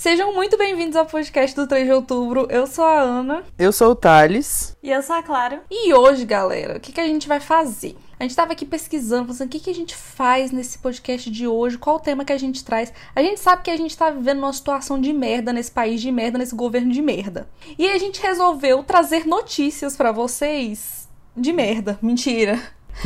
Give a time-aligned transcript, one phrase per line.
[0.00, 2.46] Sejam muito bem-vindos ao podcast do 3 de outubro.
[2.48, 3.44] Eu sou a Ana.
[3.58, 4.74] Eu sou o Thales.
[4.82, 5.62] E eu sou a Clara.
[5.70, 7.94] E hoje, galera, o que, que a gente vai fazer?
[8.18, 11.46] A gente tava aqui pesquisando, pensando o que, que a gente faz nesse podcast de
[11.46, 12.90] hoje, qual o tema que a gente traz.
[13.14, 16.10] A gente sabe que a gente tá vivendo uma situação de merda nesse país de
[16.10, 17.46] merda, nesse governo de merda.
[17.78, 21.98] E a gente resolveu trazer notícias para vocês de merda.
[22.00, 22.58] Mentira.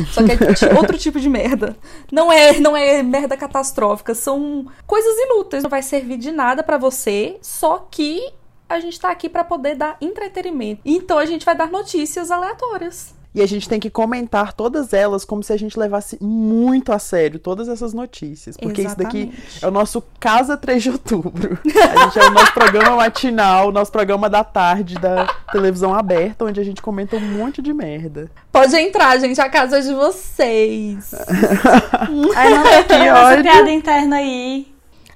[0.07, 1.75] Só que é outro tipo de merda.
[2.11, 5.63] Não é, não é merda catastrófica, são coisas inúteis.
[5.63, 8.33] Não vai servir de nada para você, só que
[8.67, 10.81] a gente tá aqui para poder dar entretenimento.
[10.83, 13.14] Então a gente vai dar notícias aleatórias.
[13.35, 16.97] E a gente tem que comentar todas elas como se a gente levasse muito a
[16.97, 18.55] sério todas essas notícias.
[18.55, 19.27] Porque Exatamente.
[19.27, 21.59] isso daqui é o nosso Casa 3 de Outubro.
[21.67, 26.61] A gente é o nosso programa matinal, nosso programa da tarde da televisão aberta, onde
[26.61, 28.31] a gente comenta um monte de merda.
[28.51, 31.13] Pode entrar, gente, a casa é de vocês.
[32.35, 33.43] Ai, não tem essa ódio.
[33.43, 34.67] piada interna aí.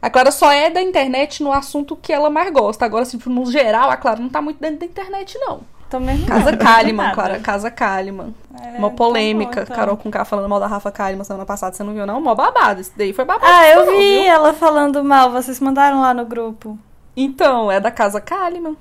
[0.01, 2.83] A Clara só é da internet no assunto que ela mais gosta.
[2.83, 5.61] Agora, assim, no geral, a Clara não tá muito dentro da internet, não.
[5.97, 7.13] Mesmo Casa Kalimann.
[7.13, 7.39] Clara.
[7.39, 8.35] Casa Kalimann.
[8.61, 9.55] É, Uma tá polêmica.
[9.55, 9.75] bom, então.
[9.77, 11.73] Carol com K falando mal da Rafa Kalimann semana passada.
[11.73, 12.19] Você não viu, não?
[12.19, 12.81] Mó babado.
[12.81, 13.49] Isso daí foi babado.
[13.49, 14.23] Ah, eu não, vi viu?
[14.23, 15.31] ela falando mal.
[15.31, 16.77] Vocês mandaram lá no grupo.
[17.15, 18.75] Então, é da Casa Kalimann.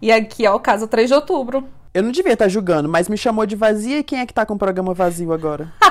[0.00, 1.64] E aqui é o Casa 3 de Outubro.
[1.92, 4.44] Eu não devia estar julgando, mas me chamou de vazia e quem é que tá
[4.44, 5.72] com o programa vazio agora?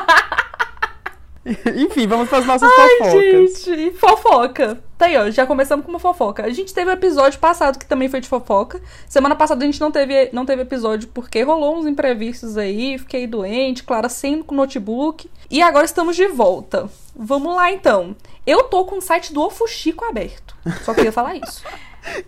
[1.75, 3.63] Enfim, vamos para as nossas fofocas.
[3.63, 4.81] Gente, fofoca.
[4.97, 5.29] Tá aí, ó.
[5.29, 6.45] Já começamos com uma fofoca.
[6.45, 8.81] A gente teve o episódio passado que também foi de fofoca.
[9.09, 12.97] Semana passada a gente não teve, não teve episódio porque rolou uns imprevistos aí.
[12.97, 15.29] Fiquei doente, Clara sem notebook.
[15.51, 16.89] E agora estamos de volta.
[17.15, 18.15] Vamos lá então.
[18.47, 20.55] Eu tô com o site do Ofuxico aberto.
[20.83, 21.63] Só queria falar isso.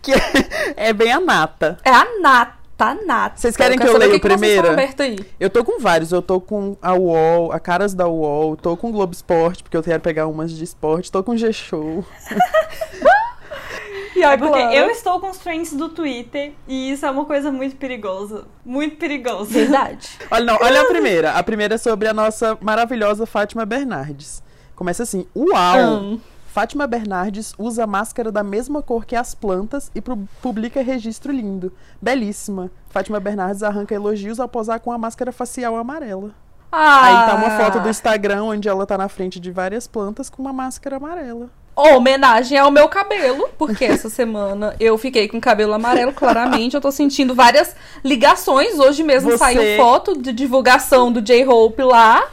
[0.02, 0.14] Que
[0.78, 1.78] é bem a nata.
[1.84, 3.38] É a nata, a nata.
[3.38, 4.68] Vocês querem quero que eu leia o primeiro?
[5.40, 8.90] Eu tô com vários, eu tô com a UOL, a Caras da UOL, tô com
[8.90, 12.04] o Globo Esporte, porque eu quero pegar umas de esporte, tô com o G-Show.
[14.16, 17.26] E aí, É porque eu estou com os trends do Twitter e isso é uma
[17.26, 18.46] coisa muito perigosa.
[18.64, 19.52] Muito perigosa.
[19.52, 20.10] Verdade.
[20.32, 21.32] Olha, não, olha a primeira.
[21.32, 24.42] A primeira é sobre a nossa maravilhosa Fátima Bernardes.
[24.74, 25.78] Começa assim: Uau!
[25.78, 26.18] Ahn.
[26.56, 31.74] Fátima Bernardes usa máscara da mesma cor que as plantas e pu- publica registro lindo.
[32.02, 32.72] Belíssima.
[32.90, 36.32] Fátima Bernardes arranca elogios ao posar com a máscara facial amarela.
[36.72, 37.04] Ah.
[37.04, 40.42] Aí tá uma foto do Instagram onde ela tá na frente de várias plantas com
[40.42, 41.50] uma máscara amarela.
[41.76, 46.74] homenagem ao meu cabelo, porque essa semana eu fiquei com cabelo amarelo, claramente.
[46.74, 48.80] Eu tô sentindo várias ligações.
[48.80, 52.24] Hoje mesmo Você- saiu foto de divulgação do J-Hope lá.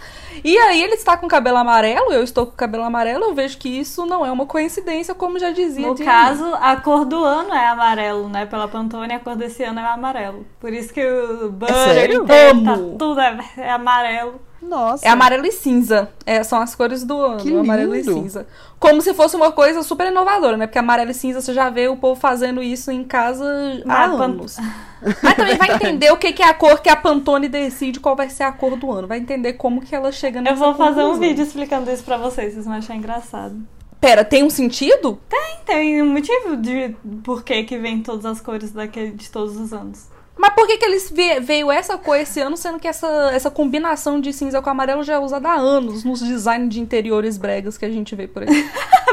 [0.45, 3.25] E aí ele está com cabelo amarelo, eu estou com cabelo amarelo.
[3.25, 7.05] Eu vejo que isso não é uma coincidência, como já dizia No caso, a cor
[7.05, 8.47] do ano é amarelo, né?
[8.47, 10.45] Pela Pantone, a cor desse ano é amarelo.
[10.61, 12.23] Por isso que o butter sério?
[12.23, 14.41] inteiro tá tudo é, é amarelo.
[14.63, 15.07] Nossa.
[15.07, 16.09] É amarelo e cinza.
[16.25, 18.47] É, são as cores do ano, Que amarelo e cinza.
[18.79, 20.67] Como se fosse uma coisa super inovadora, né?
[20.67, 23.45] Porque amarelo e cinza você já vê o povo fazendo isso em casa
[23.87, 24.57] há anos.
[25.21, 28.15] Mas também vai entender o que que é a cor que a Pantone decide qual
[28.15, 29.09] vai ser a cor do ano.
[29.09, 32.17] Vai entender como que ela chega nessa Eu vou fazer um vídeo explicando isso pra
[32.17, 33.57] vocês, vocês vão achar engraçado.
[34.01, 35.19] Pera, tem um sentido?
[35.29, 39.57] Tem, tem um motivo de por que que vem todas as cores daquele, de todos
[39.57, 40.07] os anos.
[40.43, 43.49] Mas por que que eles ve- veio essa cor esse ano, sendo que essa, essa
[43.49, 47.79] combinação de cinza com amarelo já é usada há anos nos designs de interiores bregas
[47.79, 48.49] que a gente vê por aí?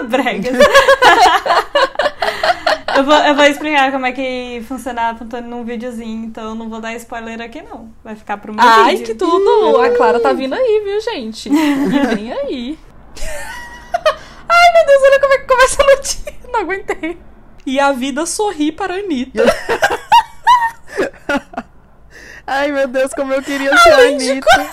[0.09, 0.55] Bregas.
[2.97, 6.55] eu, vou, eu vou explicar como é que funciona a Pantone num videozinho, então eu
[6.55, 7.91] não vou dar spoiler aqui não.
[8.03, 9.05] Vai ficar pro meu Ai, vídeo.
[9.05, 9.79] que tudo!
[9.81, 11.47] A Clara tá vindo aí, viu, gente?
[11.47, 11.51] E
[12.15, 12.79] vem aí.
[14.49, 16.33] Ai, meu Deus, olha como é que começa a notícia.
[16.51, 17.17] Não aguentei.
[17.65, 19.43] E a vida sorri para a Anitta.
[22.45, 24.69] Ai, meu Deus, como eu queria ser a de Anitta.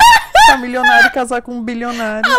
[0.51, 2.31] A milionária e casar com um bilionário.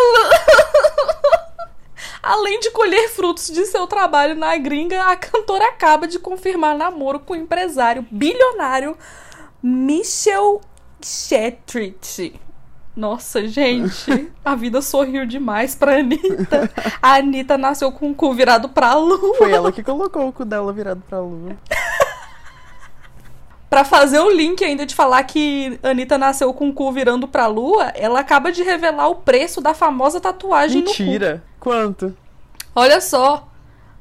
[2.24, 7.20] Além de colher frutos de seu trabalho na gringa, a cantora acaba de confirmar namoro
[7.20, 8.98] com o empresário bilionário
[9.62, 10.62] Michel
[11.02, 12.34] Chetrich.
[12.96, 16.70] Nossa, gente, a vida sorriu demais pra Anitta.
[17.00, 19.36] A Anitta nasceu com o cu virado pra lua.
[19.38, 21.56] Foi ela que colocou o cu dela virado pra lua.
[23.70, 27.48] Pra fazer o link ainda de falar que Anitta nasceu com o cu virando pra
[27.48, 31.04] lua, ela acaba de revelar o preço da famosa tatuagem no cu.
[31.04, 31.44] Mentira.
[31.60, 32.16] Quanto?
[32.74, 33.48] Olha só.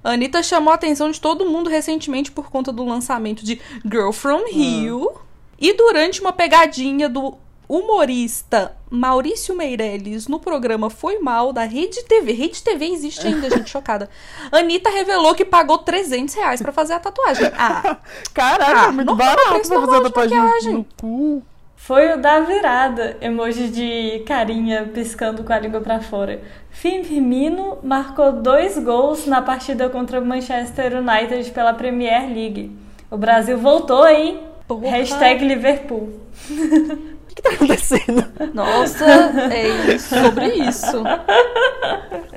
[0.04, 4.44] Anitta chamou a atenção de todo mundo recentemente por conta do lançamento de Girl From
[4.48, 5.10] Rio.
[5.58, 7.36] E durante uma pegadinha do
[7.68, 12.32] humorista Maurício Meirelles no programa Foi Mal, da Rede TV.
[12.32, 14.08] Rede TV existe ainda, gente, chocada.
[14.52, 17.50] Anitta revelou que pagou 300 reais pra fazer a tatuagem.
[17.58, 17.96] Ah,
[18.32, 20.72] Caralho, Ah, é muito barato pra fazer a tatuagem maquiagem.
[20.74, 21.42] no cu.
[21.76, 23.16] foi o da virada.
[23.20, 26.40] Emoji de carinha piscando com a língua pra fora.
[26.70, 32.70] Firmino marcou dois gols na partida contra o Manchester United pela Premier League.
[33.10, 34.40] O Brasil voltou, hein?
[34.68, 34.88] Porra.
[34.90, 36.10] Hashtag Liverpool.
[37.36, 38.24] O que tá acontecendo?
[38.54, 39.04] Nossa,
[39.52, 41.02] é sobre isso.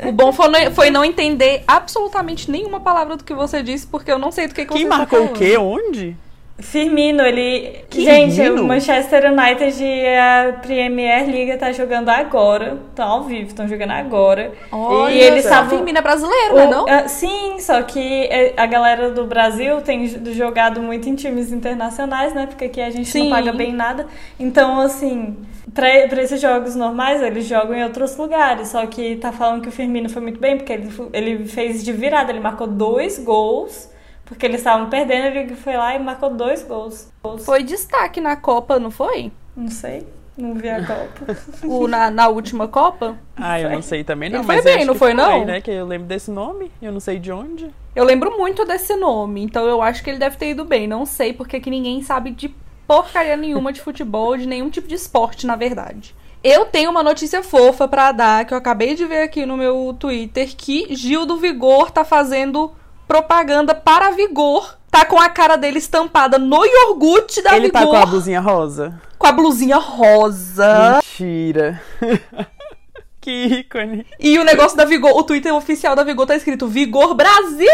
[0.05, 4.11] O bom foi não, foi não entender absolutamente nenhuma palavra do que você disse, porque
[4.11, 5.37] eu não sei do que, que Quem você tá marcou o falando.
[5.37, 5.57] quê?
[5.57, 6.17] Onde?
[6.61, 7.79] Firmino, ele.
[7.89, 8.63] Que Gente, Firmino?
[8.63, 12.77] o Manchester United e a Premier League tá jogando agora.
[12.89, 14.51] Estão ao vivo, estão jogando agora.
[14.71, 16.85] Olha, E só estavam- Firmino é brasileiro, O- né, não?
[16.87, 22.33] ah, sim, só que é, a galera do Brasil tem jogado muito em times internacionais,
[22.33, 22.45] né?
[22.47, 23.23] Porque aqui a gente Sim.
[23.23, 24.05] não paga bem nada.
[24.39, 25.37] Então, assim,
[25.73, 25.89] pra
[26.21, 28.67] esses jogos normais, eles jogam em outros lugares.
[28.69, 31.91] Só que tá falando que o Firmino foi muito bem, porque ele, ele fez de
[31.93, 32.31] virada.
[32.31, 33.89] Ele marcou dois gols,
[34.29, 35.35] porque eles estavam perdendo.
[35.35, 37.11] Ele foi lá e marcou dois gols.
[37.21, 37.43] Gols.
[37.43, 39.31] Foi destaque na Copa, não foi?
[39.57, 41.37] Não sei, não vi a Copa.
[41.65, 43.17] O, na, na última Copa?
[43.35, 44.39] Ah, eu não sei também não.
[44.39, 45.43] Ele foi mas bem, acho não que foi, não?
[45.43, 45.59] né?
[45.59, 47.69] Que eu lembro desse nome, eu não sei de onde.
[47.95, 50.87] Eu lembro muito desse nome, então eu acho que ele deve ter ido bem.
[50.87, 52.53] Não sei, porque aqui ninguém sabe de
[52.87, 56.15] porcaria nenhuma de futebol, de nenhum tipo de esporte, na verdade.
[56.43, 59.93] Eu tenho uma notícia fofa pra dar, que eu acabei de ver aqui no meu
[59.99, 62.71] Twitter, que Gil do Vigor tá fazendo
[63.09, 64.77] propaganda para Vigor.
[64.91, 67.81] Tá com a cara dele estampada no iogurte da Ele Vigor.
[67.81, 69.01] tá com a blusinha rosa?
[69.17, 70.95] com a blusinha rosa.
[70.95, 71.81] Mentira.
[73.19, 74.05] que ícone.
[74.19, 77.67] E o negócio da Vigor, o Twitter oficial da Vigor tá escrito Vigor Brasil!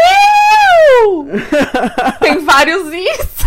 [2.20, 3.46] Tem vários isso.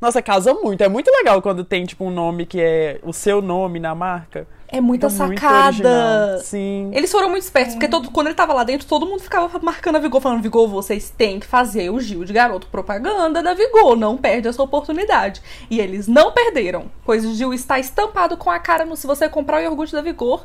[0.00, 0.84] Nossa, casa muito.
[0.84, 4.46] É muito legal quando tem, tipo, um nome que é o seu nome na marca.
[4.70, 5.66] É muita muito sacada.
[5.66, 6.38] original.
[6.40, 6.90] Sim.
[6.92, 9.96] Eles foram muito espertos, porque todo, quando ele tava lá dentro, todo mundo ficava marcando
[9.96, 13.96] a Vigor, falando: Vigor, vocês têm que fazer o Gil de garoto propaganda da Vigor,
[13.96, 15.40] não perde essa oportunidade.
[15.70, 18.94] E eles não perderam, pois o Gil está estampado com a cara no.
[18.94, 20.44] Se você comprar o iogurte da Vigor,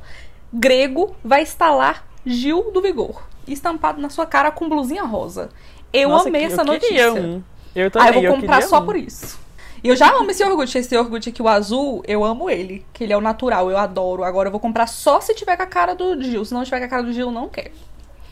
[0.54, 3.22] grego vai instalar Gil do Vigor.
[3.46, 5.50] Estampado na sua cara com blusinha rosa.
[5.92, 6.88] Eu Nossa, amei que- essa eu notícia.
[6.88, 7.44] queria um.
[7.76, 8.86] Eu também, Ah, eu vou comprar queria só um.
[8.86, 9.43] por isso.
[9.84, 10.78] E eu já amo esse iogurte.
[10.78, 12.86] Esse iogurte aqui, o azul, eu amo ele.
[12.94, 14.24] Que ele é o natural, eu adoro.
[14.24, 16.46] Agora eu vou comprar só se tiver com a cara do Gil.
[16.46, 17.72] Se não tiver com a cara do Gil, eu não quero.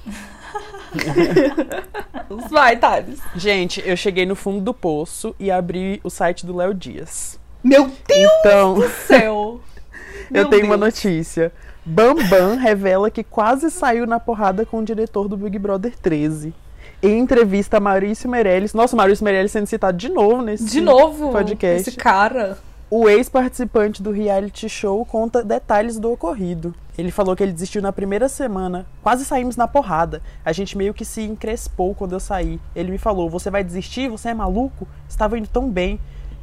[2.49, 3.19] Vai, Thales.
[3.35, 7.39] Gente, eu cheguei no fundo do poço e abri o site do Léo Dias.
[7.63, 9.61] Meu Deus Então, do céu.
[10.29, 10.93] eu Meu tenho uma Deus.
[10.95, 11.51] notícia.
[11.85, 16.53] Bambam revela que quase saiu na porrada com o diretor do Big Brother 13.
[17.03, 18.73] Em entrevista a Maurício Meirelles.
[18.73, 21.89] Nossa, Maurício Meirelles sendo citado de novo nesse De novo, podcast.
[21.89, 22.59] esse cara.
[22.91, 26.75] O ex-participante do reality show conta detalhes do ocorrido.
[26.97, 28.85] Ele falou que ele desistiu na primeira semana.
[29.01, 30.21] Quase saímos na porrada.
[30.45, 32.59] A gente meio que se encrespou quando eu saí.
[32.75, 34.09] Ele me falou: Você vai desistir?
[34.09, 34.87] Você é maluco?
[35.09, 35.99] Estava indo tão bem.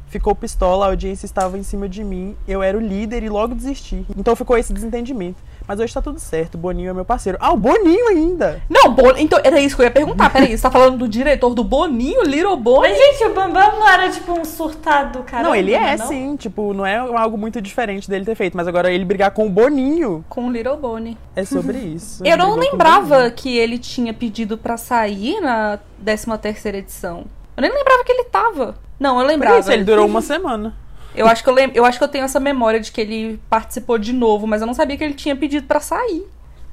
[0.07, 2.35] Ficou pistola, a audiência estava em cima de mim.
[2.47, 4.03] Eu era o líder e logo desisti.
[4.17, 5.37] Então ficou esse desentendimento.
[5.69, 6.55] Mas hoje tá tudo certo.
[6.55, 7.37] O Boninho é meu parceiro.
[7.39, 8.59] Ah, o Boninho ainda!
[8.67, 9.11] Não, Bon...
[9.15, 10.31] então era isso que eu ia perguntar.
[10.31, 12.89] Peraí, você tá falando do diretor do Boninho, Little Boni?
[12.89, 15.43] Mas, gente, o Bambam não era tipo um surtado, cara.
[15.43, 16.35] não, ele é sim.
[16.37, 18.57] Tipo, não é algo muito diferente dele ter feito.
[18.57, 21.15] Mas agora ele brigar com o Boninho Com o Little Boni.
[21.35, 22.25] é sobre isso.
[22.25, 23.31] Eu não lembrava Boninho.
[23.33, 27.25] que ele tinha pedido pra sair na 13 terceira edição.
[27.55, 28.75] Eu nem lembrava que ele tava.
[28.99, 29.59] Não, eu Por lembrava.
[29.59, 30.73] isso, ele durou uma semana.
[31.15, 31.71] Eu acho que eu lem...
[31.73, 34.67] eu acho que eu tenho essa memória de que ele participou de novo, mas eu
[34.67, 36.25] não sabia que ele tinha pedido pra sair.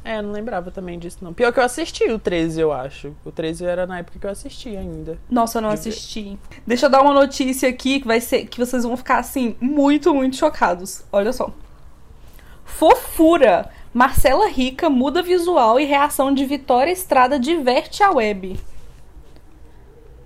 [0.04, 1.34] É, eu não lembrava também disso, não.
[1.34, 3.12] Pior que eu assisti o 13, eu acho.
[3.24, 5.18] O 13 era na época que eu assisti ainda.
[5.28, 5.88] Nossa, eu não De ver.
[5.88, 6.38] assisti.
[6.64, 10.14] Deixa eu dar uma notícia aqui que vai ser que vocês vão ficar assim muito,
[10.14, 11.02] muito chocados.
[11.10, 11.50] Olha só.
[12.64, 13.68] Fofura.
[13.92, 18.60] Marcela Rica muda visual e reação de Vitória Estrada diverte a web.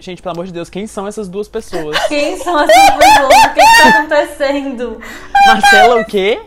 [0.00, 1.97] Gente, pelo amor de Deus, quem são essas duas pessoas?
[2.09, 3.35] Quem são essas pessoas?
[3.35, 5.00] O que, que tá acontecendo?
[5.47, 6.40] Marcela o quê?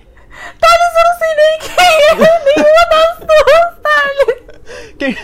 [0.59, 2.15] Thales, eu não sei nem quem é
[2.55, 4.95] nenhuma das duas, Thales.
[4.97, 5.17] Quem-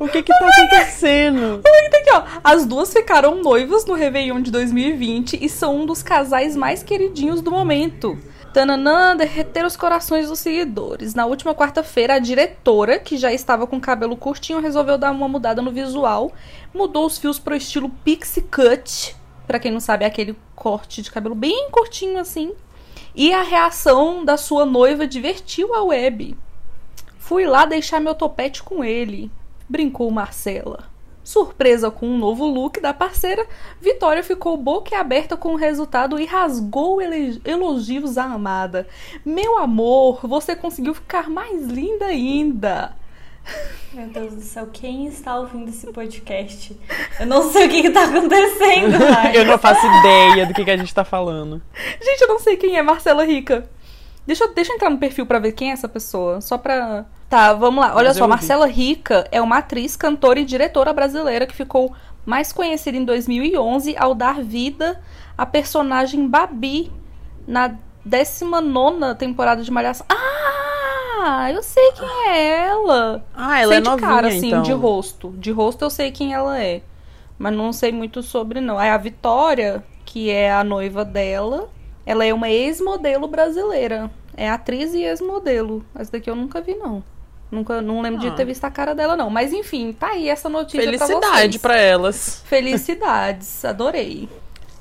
[0.00, 1.60] O que que tá acontecendo?
[1.64, 2.22] Olha aqui, ó.
[2.42, 7.40] As duas ficaram noivas no Réveillon de 2020 e são um dos casais mais queridinhos
[7.40, 8.18] do momento.
[8.52, 11.14] Tananã, derreter os corações dos seguidores.
[11.14, 15.28] Na última quarta-feira, a diretora, que já estava com o cabelo curtinho, resolveu dar uma
[15.28, 16.32] mudada no visual.
[16.72, 19.14] Mudou os fios pro estilo pixie cut.
[19.46, 22.52] Pra quem não sabe, é aquele corte de cabelo bem curtinho assim.
[23.14, 26.36] E a reação da sua noiva divertiu a web.
[27.18, 29.30] Fui lá deixar meu topete com ele,
[29.68, 30.87] brincou Marcela.
[31.28, 33.46] Surpresa com um novo look da parceira,
[33.82, 38.88] Vitória ficou boquiaberta com o resultado e rasgou elogios à amada.
[39.26, 42.96] Meu amor, você conseguiu ficar mais linda ainda.
[43.92, 46.74] Meu Deus do céu, quem está ouvindo esse podcast?
[47.20, 49.36] Eu não sei o que, está acontecendo, Rai.
[49.36, 51.60] eu não faço ideia do que, que a gente tá falando.
[52.02, 53.68] Gente, eu não sei quem é Marcela Rica.
[54.26, 56.40] Deixa eu, deixa eu entrar no perfil pra ver quem é essa pessoa.
[56.40, 57.04] Só pra.
[57.28, 57.94] Tá, vamos lá.
[57.94, 58.26] Olha Mas só.
[58.26, 61.94] Marcela Rica é uma atriz, cantora e diretora brasileira que ficou
[62.24, 65.00] mais conhecida em 2011 ao dar vida
[65.36, 66.90] à personagem Babi
[67.46, 70.06] na 19 temporada de Malhação.
[70.08, 71.50] Ah!
[71.52, 73.24] Eu sei quem é ela.
[73.34, 74.62] Ah, ela sei é de novinha, cara, assim, então.
[74.62, 75.34] de rosto.
[75.36, 76.82] De rosto eu sei quem ela é.
[77.38, 78.78] Mas não sei muito sobre, não.
[78.78, 81.68] Aí a Vitória, que é a noiva dela,
[82.06, 84.10] ela é uma ex-modelo brasileira.
[84.36, 85.84] É atriz e ex-modelo.
[85.94, 87.02] Essa daqui eu nunca vi, não.
[87.50, 88.32] Nunca, não lembro de Ah.
[88.32, 89.30] ter visto a cara dela, não.
[89.30, 92.42] Mas enfim, tá aí essa notícia pra Felicidade pra elas.
[92.46, 94.28] Felicidades, adorei.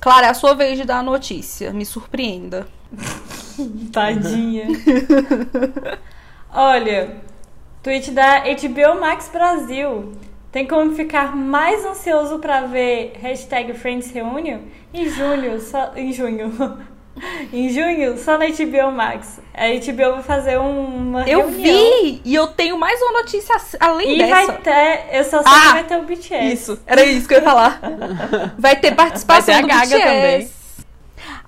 [0.02, 1.72] Clara, é a sua vez de dar a notícia.
[1.72, 2.68] Me surpreenda.
[3.92, 4.68] Tadinha.
[6.54, 7.18] Olha,
[7.84, 10.14] tweet da HBO Max Brasil.
[10.52, 14.60] Tem como ficar mais ansioso pra ver hashtag Friends Reunion?
[14.94, 16.52] Em junho, só, em junho.
[17.54, 19.40] em junho, só na HBO Max.
[19.54, 22.02] A HBO vai fazer uma Eu reunião.
[22.04, 22.22] vi!
[22.24, 24.46] E eu tenho mais uma notícia além E dessa.
[24.52, 26.54] vai ter, eu só sei Ah, que vai ter o BTS.
[26.54, 27.80] Isso, era isso que eu ia falar.
[28.58, 30.52] Vai ter participação Vai ter a do Gaga BTS.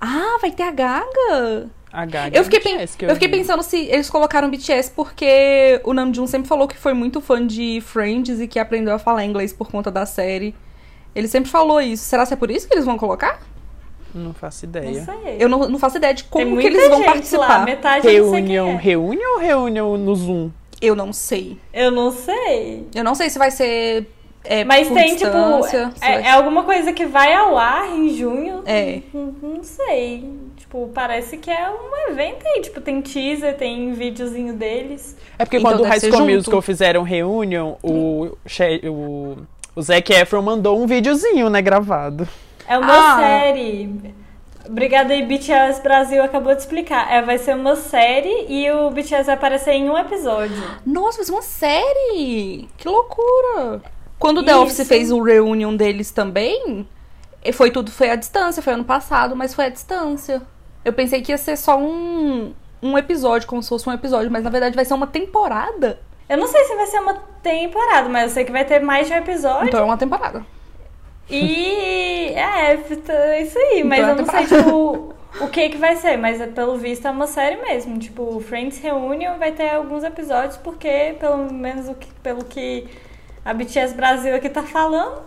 [0.00, 1.68] Ah, vai ter a Gaga?
[1.92, 4.92] A Gaga Eu fiquei, é pen- BTS que eu fiquei pensando se eles colocaram BTS
[4.94, 8.98] porque o Namjoon sempre falou que foi muito fã de Friends e que aprendeu a
[8.98, 10.54] falar inglês por conta da série.
[11.14, 12.04] Ele sempre falou isso.
[12.04, 13.40] Será que é por isso que eles vão colocar?
[14.14, 15.04] Não faço Não ideia.
[15.04, 15.36] sei.
[15.38, 17.46] Eu não, não faço ideia de como que eles vão participar.
[17.48, 18.76] Lá, metade não Reunião, é.
[18.76, 20.50] reunião ou reunião no Zoom?
[20.80, 21.58] Eu não sei.
[21.72, 22.86] Eu não sei.
[22.94, 24.06] Eu não sei se vai ser.
[24.42, 28.08] é, Mas por tem, tipo, é, vai- é alguma coisa que vai ao ar em
[28.16, 28.62] junho.
[28.66, 29.00] É.
[29.12, 30.28] Não, não sei.
[30.56, 32.62] Tipo, parece que é um evento aí.
[32.62, 35.16] Tipo, tem teaser, tem videozinho deles.
[35.38, 36.30] É porque Então quando o High School junto.
[36.34, 39.36] Musical fizeram reunião, o, She- o,
[39.76, 42.26] o Zac Efron mandou um videozinho, né, gravado.
[42.70, 43.16] É uma Ah.
[43.18, 44.14] série.
[44.66, 47.10] Obrigada aí, BTS Brasil acabou de explicar.
[47.12, 50.56] É, vai ser uma série e o BTS vai aparecer em um episódio.
[50.86, 52.68] Nossa, vai ser uma série!
[52.76, 53.82] Que loucura!
[54.20, 54.60] Quando o The Isso.
[54.62, 56.86] Office fez o reunion deles também,
[57.52, 60.40] foi tudo, foi à distância, foi ano passado, mas foi à distância.
[60.84, 64.44] Eu pensei que ia ser só um, um episódio, como se fosse um episódio, mas
[64.44, 65.98] na verdade vai ser uma temporada.
[66.28, 69.08] Eu não sei se vai ser uma temporada, mas eu sei que vai ter mais
[69.08, 69.66] de um episódio.
[69.66, 70.46] Então é uma temporada.
[71.30, 75.96] E é, é isso aí, mas Então eu não sei, tipo, o que que vai
[75.96, 77.98] ser, mas é, pelo visto é uma série mesmo.
[77.98, 82.88] Tipo, Friends Reunion vai ter alguns episódios, porque pelo menos o que, pelo que
[83.44, 85.22] a BTS Brasil aqui tá falando.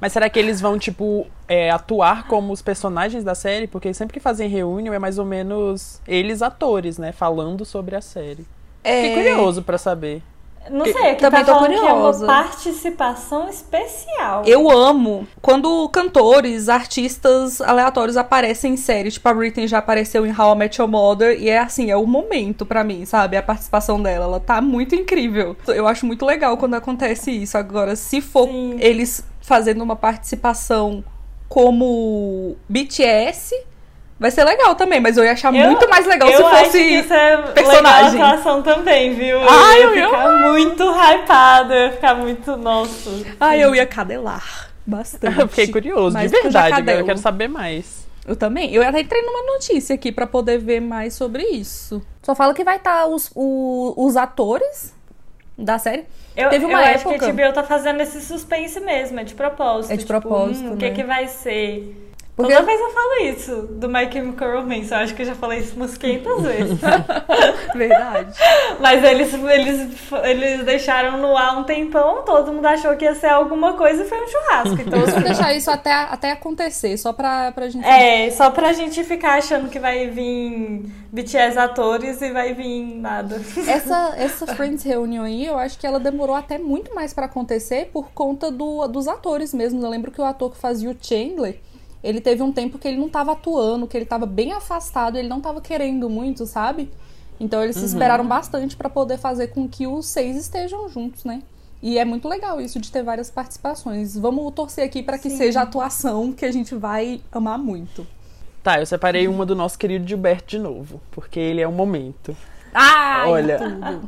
[0.00, 3.66] Mas será que eles vão, tipo, é, atuar como os personagens da série?
[3.66, 7.12] Porque sempre que fazem reunião é mais ou menos eles atores, né?
[7.12, 8.46] Falando sobre a série.
[8.88, 10.22] Fiquei É, curioso pra saber.
[10.70, 12.26] Não sei, aqui também tá tô que é uma curiosa.
[12.26, 14.42] participação especial.
[14.44, 19.14] Eu amo quando cantores, artistas aleatórios aparecem em séries.
[19.14, 21.40] Tipo, a Britney já apareceu em How I Met Your Mother.
[21.40, 23.36] E é assim, é o momento pra mim, sabe?
[23.36, 24.24] A participação dela.
[24.24, 25.56] Ela tá muito incrível.
[25.66, 27.56] Eu acho muito legal quando acontece isso.
[27.56, 28.76] Agora, se for Sim.
[28.80, 31.02] eles fazendo uma participação
[31.48, 33.54] como BTS,
[34.18, 35.00] vai ser legal também.
[35.00, 36.78] Mas eu ia achar Eu- muito mais legal eu se acho fosse.
[36.78, 38.12] que isso é personagem.
[38.12, 39.38] legal a atuação também, viu?
[39.48, 43.10] Ai, eu eu ia ia ficar muito hypada, eu ia ficar muito, nossa.
[43.40, 45.38] Ai, eu ia cadelar bastante.
[45.40, 46.70] Eu fiquei curioso, Mais de eu verdade.
[46.70, 47.04] Eu cadelo.
[47.06, 48.06] quero saber mais.
[48.26, 48.74] Eu também.
[48.74, 52.02] Eu até entrei numa notícia aqui pra poder ver mais sobre isso.
[52.22, 54.92] Só fala que vai estar os, o- os atores
[55.56, 56.04] da série.
[56.36, 57.10] Eu, Teve uma eu época.
[57.10, 59.90] acho que a HBO tá fazendo esse suspense mesmo, é de propósito.
[59.92, 60.94] É de tipo, propósito, hum, O que né?
[60.94, 62.07] que vai ser?
[62.38, 64.92] Porque- Toda vez eu falo isso, do My Chemical Romance.
[64.92, 66.78] Eu acho que eu já falei isso umas 500 vezes.
[67.74, 68.32] Verdade.
[68.78, 73.26] Mas eles, eles, eles deixaram no ar um tempão, todo mundo achou que ia ser
[73.26, 74.80] alguma coisa e foi um churrasco.
[74.80, 77.84] Então, Vou deixar isso até, até acontecer, só pra, pra gente.
[77.84, 83.42] é, só pra gente ficar achando que vai vir BTS atores e vai vir nada.
[83.66, 87.90] Essa, essa Friends Reunion aí, eu acho que ela demorou até muito mais pra acontecer
[87.92, 89.82] por conta do, dos atores mesmo.
[89.82, 91.58] Eu lembro que o ator que fazia o Chandler,
[92.02, 95.28] ele teve um tempo que ele não tava atuando, que ele tava bem afastado, ele
[95.28, 96.90] não tava querendo muito, sabe?
[97.40, 101.42] Então eles se esperaram bastante pra poder fazer com que os seis estejam juntos, né?
[101.80, 104.16] E é muito legal isso de ter várias participações.
[104.16, 105.36] Vamos torcer aqui pra que Sim.
[105.36, 108.04] seja a atuação que a gente vai amar muito.
[108.62, 112.36] Tá, eu separei uma do nosso querido Gilberto de novo, porque ele é um momento.
[112.74, 113.60] Ai, Olha,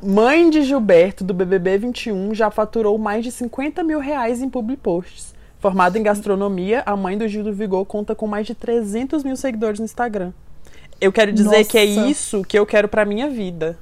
[0.02, 4.82] mãe de Gilberto do BBB 21 já faturou mais de 50 mil reais em public
[4.82, 5.34] posts.
[5.60, 9.36] Formada em gastronomia, a mãe do Gil do Vigor conta com mais de 300 mil
[9.36, 10.32] seguidores no Instagram.
[10.98, 12.08] Eu quero dizer que é Nossa.
[12.08, 13.78] isso que eu quero pra minha vida.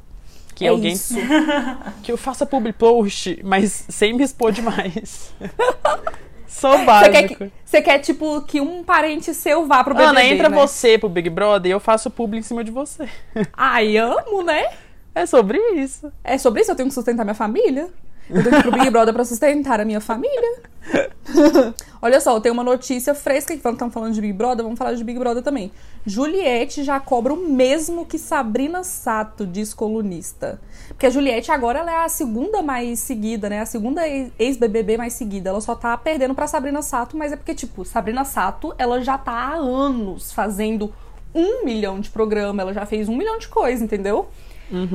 [0.57, 1.15] que É alguém isso.
[2.03, 5.33] que eu faça public post, mas sem me expor demais.
[6.49, 7.51] Só o Você básico.
[7.71, 10.57] quer, quer, tipo, que um parente seu vá pro BBB, Ana, entra né?
[10.57, 13.09] você pro Big Brother e eu faço publi em cima de você.
[13.53, 14.69] Ai, amo, né?
[15.15, 16.13] É sobre isso.
[16.25, 17.89] É sobre isso, eu tenho que sustentar minha família.
[18.31, 20.63] Eu tenho que ir pro Big Brother pra sustentar a minha família.
[22.01, 25.03] Olha só, tem uma notícia fresca que estão falando de Big Brother, vamos falar de
[25.03, 25.71] Big Brother também.
[26.07, 30.61] Juliette já cobra o mesmo que Sabrina Sato, diz colunista.
[30.89, 33.61] Porque a Juliette agora ela é a segunda mais seguida, né?
[33.61, 35.51] A segunda ex-BBB mais seguida.
[35.51, 39.19] Ela só tá perdendo pra Sabrina Sato, mas é porque, tipo, Sabrina Sato, ela já
[39.19, 40.93] tá há anos fazendo
[41.35, 44.29] um milhão de programa, ela já fez um milhão de coisas, entendeu?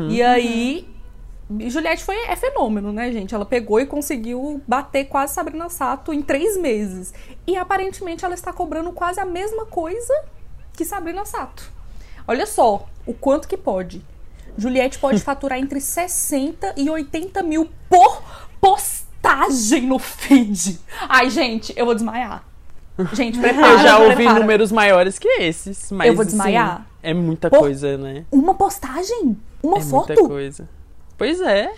[0.10, 0.88] E aí,
[1.70, 3.36] Juliette foi, é fenômeno, né, gente?
[3.36, 7.14] Ela pegou e conseguiu bater quase Sabrina Sato em três meses.
[7.46, 10.14] E aparentemente ela está cobrando quase a mesma coisa
[10.74, 11.72] que Sabrina Sato.
[12.28, 14.04] Olha só o quanto que pode.
[14.58, 18.24] Juliette pode faturar entre 60 e 80 mil por
[18.60, 20.80] postagem no feed.
[21.08, 22.44] Ai, gente, eu vou desmaiar.
[23.14, 23.68] Gente, prepara.
[23.74, 24.40] eu já ouvi prepara.
[24.40, 26.86] números maiores que esses, mas Eu vou assim, desmaiar.
[27.02, 28.26] é muita Pô, coisa, né?
[28.32, 29.38] Uma postagem?
[29.62, 30.08] Uma é foto?
[30.08, 30.70] muita coisa.
[31.24, 31.72] Pois é.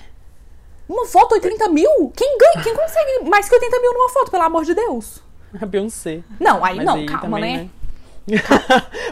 [0.89, 2.11] Uma foto, 80 mil?
[2.15, 2.63] Quem ganha?
[2.63, 5.21] Quem consegue mais que 80 mil numa foto, pelo amor de Deus?
[5.61, 6.23] A Beyoncé.
[6.39, 7.69] Não, aí Mas não, aí calma, também, né?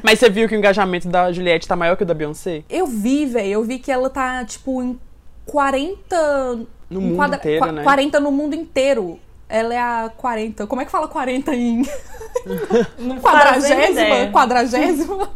[0.02, 2.64] Mas você viu que o engajamento da Juliette tá maior que o da Beyoncé?
[2.68, 5.00] Eu vi, velho, eu vi que ela tá, tipo, em
[5.46, 6.66] 40...
[6.90, 7.84] No mundo inteiro, qua- né?
[7.84, 9.20] 40 no mundo inteiro.
[9.48, 10.66] Ela é a 40.
[10.66, 11.84] Como é que fala 40 em
[12.98, 14.32] Não quadragésima?
[14.32, 15.30] Quadragésima?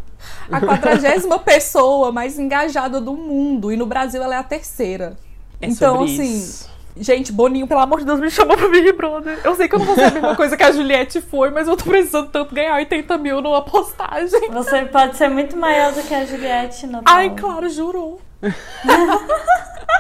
[0.51, 3.71] A quadragésima pessoa mais engajada do mundo.
[3.71, 5.17] E no Brasil ela é a terceira.
[5.61, 6.77] É então, sobre assim, isso.
[6.99, 9.39] Gente, Boninho, pelo amor de Deus, me chama pro Big Brother.
[9.43, 11.67] Eu sei que eu não vou ser a mesma coisa que a Juliette foi, mas
[11.67, 14.49] eu tô precisando tanto ganhar 80 mil numa postagem.
[14.49, 18.19] Você pode ser muito maior do que a Juliette no Ai, claro, jurou.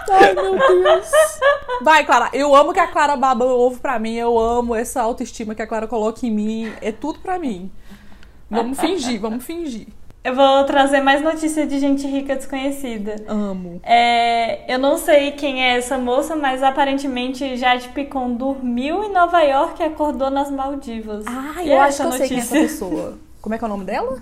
[0.09, 1.11] Ai, meu Deus.
[1.81, 2.29] Vai, Clara.
[2.33, 4.15] Eu amo que a Clara baba ovo pra mim.
[4.15, 6.73] Eu amo essa autoestima que a Clara coloca em mim.
[6.81, 7.71] É tudo pra mim.
[8.49, 9.87] Vamos fingir, vamos fingir.
[10.27, 13.15] Eu vou trazer mais notícia de gente rica desconhecida.
[13.29, 13.79] Amo.
[13.81, 19.41] É, eu não sei quem é essa moça, mas aparentemente Jade Picon dormiu em Nova
[19.41, 21.23] York e acordou nas Maldivas.
[21.27, 22.85] Ah, E eu essa acho que eu sei quem é essa notícia?
[22.85, 23.17] pessoa.
[23.41, 24.17] Como é que é o nome dela?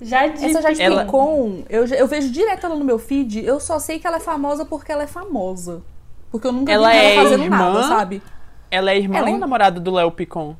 [0.00, 3.78] Jade Essa Jade Ela- Picon, eu, eu vejo direto ela no meu feed, eu só
[3.80, 5.82] sei que ela é famosa porque ela é famosa.
[6.30, 7.56] Porque eu nunca Ela vi ela é fazendo irmã?
[7.56, 8.22] nada, sabe?
[8.70, 10.54] Ela é irmã Ela é- ou namorada do Léo Picon?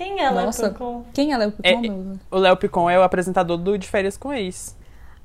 [0.00, 0.70] Quem é ela, Nossa.
[0.70, 1.04] Picon?
[1.12, 2.14] Quem ela é o Picon?
[2.30, 2.34] É-?
[2.34, 4.74] O Léo Picon é o apresentador do De Férias com Ex.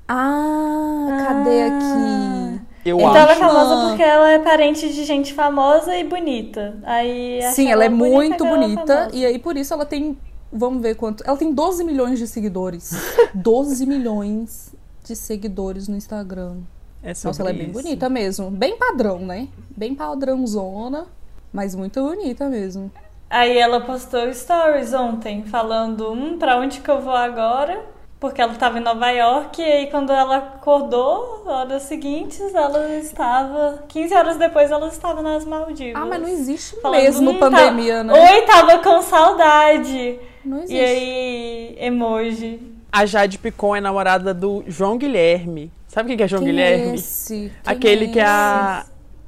[0.06, 2.60] Ah, cadê aqui?
[2.84, 3.40] Eu Então ela é acho.
[3.40, 6.76] famosa porque ela é parente de gente famosa e bonita.
[6.84, 8.96] Aí Sim, ela é bonita muito ela é bonita.
[8.96, 9.16] famosa.
[9.16, 10.16] E aí, por isso, ela tem.
[10.52, 11.24] Vamos ver quanto.
[11.26, 12.92] Ela tem 12 milhões de seguidores.
[13.34, 16.58] 12 milhões de seguidores no Instagram.
[17.02, 17.72] É Nossa, ela é bem isso.
[17.72, 18.50] bonita mesmo.
[18.50, 19.48] Bem padrão, né?
[19.76, 21.06] Bem padrãozona.
[21.52, 22.90] Mas muito bonita mesmo.
[23.28, 27.80] Aí ela postou stories ontem falando, hum, pra onde que eu vou agora?
[28.20, 33.84] Porque ela estava em Nova York e aí quando ela acordou, horas seguintes, ela estava.
[33.88, 36.00] 15 horas depois ela estava nas Maldivas.
[36.00, 38.12] Ah, mas não existe Falando, mesmo "Hum, tá- pandemia, né?
[38.14, 40.18] Oi, tava com saudade.
[40.44, 40.74] Não existe.
[40.76, 42.60] E aí, emoji.
[42.90, 45.70] A Jade Picon é namorada do João Guilherme.
[45.86, 46.92] Sabe quem que é João Quem Guilherme?
[46.92, 47.52] É esse?
[47.62, 48.86] Quem Aquele é que a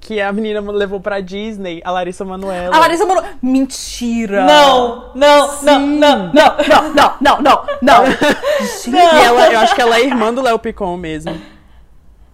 [0.09, 2.75] que a menina levou pra Disney, a Larissa Manoela.
[2.75, 3.29] A Larissa Manoela.
[3.43, 4.47] Mentira!
[4.47, 6.33] Não, não, não, não, não.
[6.33, 8.05] não, não, não, não, não.
[8.07, 11.39] Gente, E ela, eu acho que ela é irmã do Léo Picon mesmo.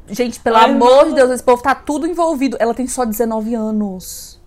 [0.08, 1.08] gente, pelo Ai, amor não.
[1.08, 2.56] de Deus, esse povo tá tudo envolvido.
[2.60, 4.40] Ela tem só 19 anos.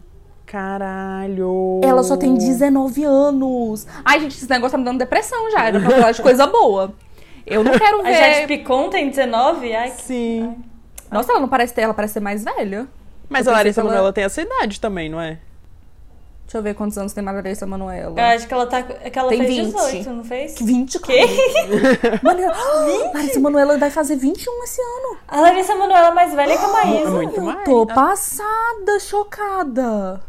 [0.45, 1.81] Caralho.
[1.83, 3.85] Ela só tem 19 anos.
[4.05, 5.65] Ai, gente, esse negócio tá me dando depressão já.
[5.65, 6.93] Era pra falar de coisa boa.
[7.45, 8.47] Eu não quero A Jade ver.
[8.47, 9.75] Picon tem 19?
[9.75, 10.01] Ai, que...
[10.01, 10.55] Sim.
[11.11, 12.87] Nossa, ela não parece ter, ela parece ser mais velha.
[13.29, 15.39] Mas Eu a Larissa ela- Manoela tem essa idade também, não é?
[16.45, 18.17] Deixa eu ver quantos anos tem a Larissa Manoela.
[18.17, 18.81] Eu acho que ela tá.
[18.81, 19.73] Que ela Tem fez 20.
[19.73, 20.55] 18, não fez?
[20.61, 21.19] 20, Que?
[22.23, 22.39] Mano,
[23.13, 25.17] Larissa Manoela vai fazer 21 esse ano.
[25.27, 27.09] A Larissa Manoela é mais velha que a É Maísa.
[27.11, 27.63] muito Eu mais.
[27.65, 30.21] tô passada, chocada.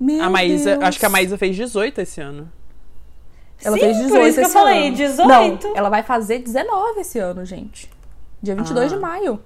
[0.00, 0.82] Meu A Maísa, Deus.
[0.84, 2.50] acho que a Maísa fez 18 esse ano.
[3.64, 4.96] Ela Sim, fez por 18 isso que eu esse falei, ano.
[4.96, 5.68] 18.
[5.68, 7.88] Não, ela vai fazer 19 esse ano, gente.
[8.42, 8.96] Dia 22 Ah.
[8.96, 9.40] de maio.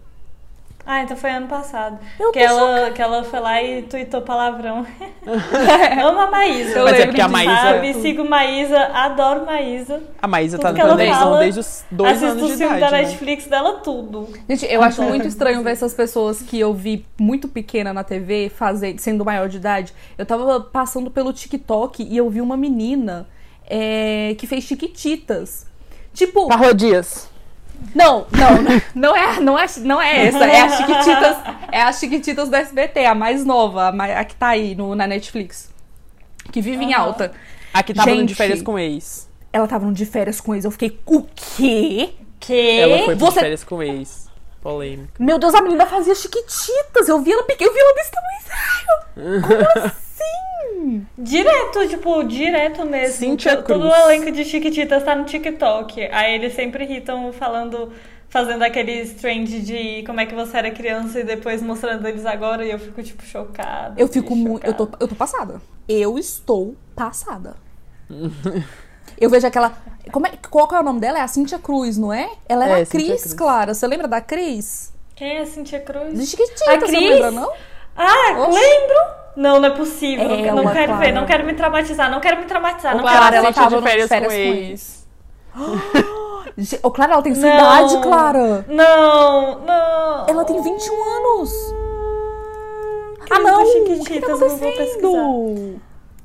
[0.86, 1.98] Ah, então foi ano passado.
[2.18, 4.84] Eu que, ela, que ela foi lá e tweetou palavrão.
[6.04, 6.78] Amo a Maísa.
[6.78, 7.28] Eu Mas é lembro porque a.
[7.28, 10.02] Maísa- Sabe, sigo Maísa, adoro Maísa.
[10.20, 12.52] A Maísa tá Tudo na que ela televisão desde os dois Assisto anos o de
[12.56, 12.92] filme idade.
[12.92, 13.02] da né?
[13.04, 14.28] Netflix dela, tudo.
[14.48, 18.48] Gente, eu acho muito estranho ver essas pessoas que eu vi muito pequena na TV,
[18.48, 19.92] fazer, sendo maior de idade.
[20.18, 23.28] Eu tava passando pelo TikTok e eu vi uma menina
[23.68, 25.66] é, que fez chiquititas.
[26.12, 27.29] Tipo, Parodias.
[27.94, 30.44] Não, não, não, é, não é, não é essa.
[30.44, 31.36] É a Chiquititas,
[31.72, 34.94] é a Chiquititas do SBT, a mais nova, a, mais- a que tá aí no,
[34.94, 35.70] na Netflix.
[36.52, 37.02] Que vive em Aham.
[37.04, 37.32] alta.
[37.72, 38.34] A que tava no de Gente.
[38.34, 39.28] férias com ex.
[39.52, 40.64] Ela tava de férias com eles.
[40.64, 41.22] Eu fiquei, o
[41.56, 42.10] quê?
[42.38, 42.80] Que?
[42.80, 44.28] Ela foi Você- de férias com ex.
[44.62, 45.12] Polêmica.
[45.18, 47.08] Meu Deus, a menina fazia Chiquititas.
[47.08, 49.42] Eu vi ela pequena, eu vi ela desse tamanho.
[49.42, 50.10] Como assim?
[51.18, 53.14] Direto, tipo, direto mesmo.
[53.16, 53.92] Cíntia To- Todo Cruz.
[53.94, 56.09] o elenco de Chiquititas tá no TikTok.
[56.12, 57.92] Aí eles sempre irritam falando,
[58.28, 62.64] fazendo aqueles trend de como é que você era criança e depois mostrando eles agora
[62.64, 63.94] e eu fico, tipo, chocada.
[64.00, 64.66] Eu fico assim, muito.
[64.66, 65.61] Eu tô, eu tô passada.
[65.88, 67.56] Eu estou passada.
[69.20, 69.72] Eu vejo aquela.
[70.12, 71.18] Como é, qual que é o nome dela?
[71.18, 72.30] É a Cíntia Cruz, não é?
[72.48, 73.35] Ela era É, a Cris, Cruz.
[73.35, 73.74] Clara.
[73.74, 74.94] Você lembra da Cris?
[75.14, 76.18] Quem é a Cintia Cruz?
[76.18, 76.92] De Chiquititas, A você Cris?
[76.92, 77.52] não lembra, não?
[77.94, 78.59] Ah, Oxe.
[78.59, 79.19] lembro!
[79.36, 80.28] Não, não é possível.
[80.28, 81.04] não- Ela, não quero Clara.
[81.06, 82.94] ver, não quero me traumatizar, não quero me traumatizar.
[82.94, 85.08] Não Clara, quero ela tava de férias, férias com com ex.
[86.82, 88.64] Ô, Clara, ela tem sua idade, Clara.
[88.68, 90.26] Não, não.
[90.28, 91.50] Ela tem 21 anos.
[93.20, 93.62] Cris ah, não!
[93.62, 95.10] O que, que tá acontecendo?
[95.10, 95.80] O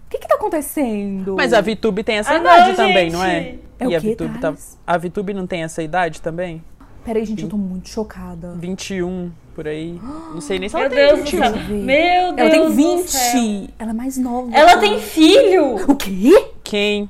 [0.09, 1.35] que que tá acontecendo?
[1.35, 3.13] Mas a VTube tem essa Ah, idade não, também, gente.
[3.13, 3.55] não é?
[3.79, 4.53] É o e a VTube tá...
[4.87, 6.63] A VTube não tem essa idade também?
[7.03, 8.53] Peraí, gente, eu tô muito chocada.
[8.55, 9.99] 21, por aí.
[10.33, 11.39] Não sei nem se Meu ela tem Deus do 21.
[11.39, 11.51] céu.
[11.69, 13.07] Meu Deus Ela tem do 20.
[13.09, 13.67] céu.
[13.79, 14.49] Ela é mais nova.
[14.53, 15.75] Ela tem filho?
[15.89, 16.47] O quê?
[16.63, 17.09] Quem?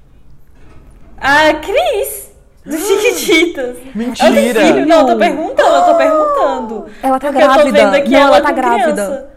[1.17, 2.31] A Cris.
[2.65, 3.77] Do Chiquititas.
[3.77, 4.65] Ela tem Mentira!
[4.65, 4.85] filho?
[4.85, 6.85] Não, eu tô perguntando, eu tô perguntando.
[7.03, 7.71] Ela tá Porque eu tô grávida.
[7.71, 8.93] vendo aqui não, ela, ela tá grávida.
[8.93, 9.29] criança.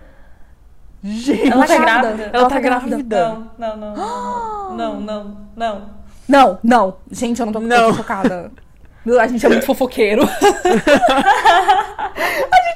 [1.05, 2.09] Gente, Ela tá grávida.
[2.13, 2.31] grávida.
[2.33, 3.29] ela tá grávida.
[3.29, 4.77] Não, não, não.
[4.77, 5.83] Não, não, não.
[6.29, 6.97] Não, não.
[7.11, 7.95] Gente, eu não tô, eu tô Não.
[7.95, 8.51] chocada.
[9.09, 10.23] Meu, A gente é muito fofoqueiro.
[10.23, 10.39] a gente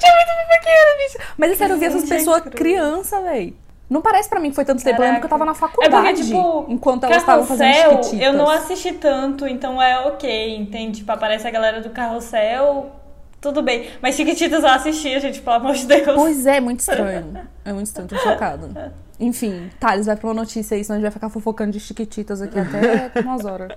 [0.07, 1.19] é muito fofoqueiro, bicho.
[1.37, 3.55] Mas é sério, eu vi essas é pessoas criança, véi.
[3.91, 4.97] Não parece pra mim que foi tanto tempo.
[5.03, 5.93] Eu lembro que eu tava na É faculdade.
[5.93, 8.27] porque, tipo, enquanto elas estavam fazendo Carrossel, chiquititas.
[8.27, 11.01] eu não assisti tanto, então é ok, entende?
[11.01, 12.91] Tipo, aparece a galera do Carrossel,
[13.39, 13.91] tudo bem.
[14.01, 16.15] Mas Chiquititas eu assisti, gente, pelo amor de Deus.
[16.15, 17.35] Pois é, muito estranho.
[17.63, 18.95] É muito estranho, tô chocada.
[19.21, 22.41] Enfim, Thales, vai pra uma notícia aí, senão a gente vai ficar fofocando de chiquititas
[22.41, 23.69] aqui até umas horas.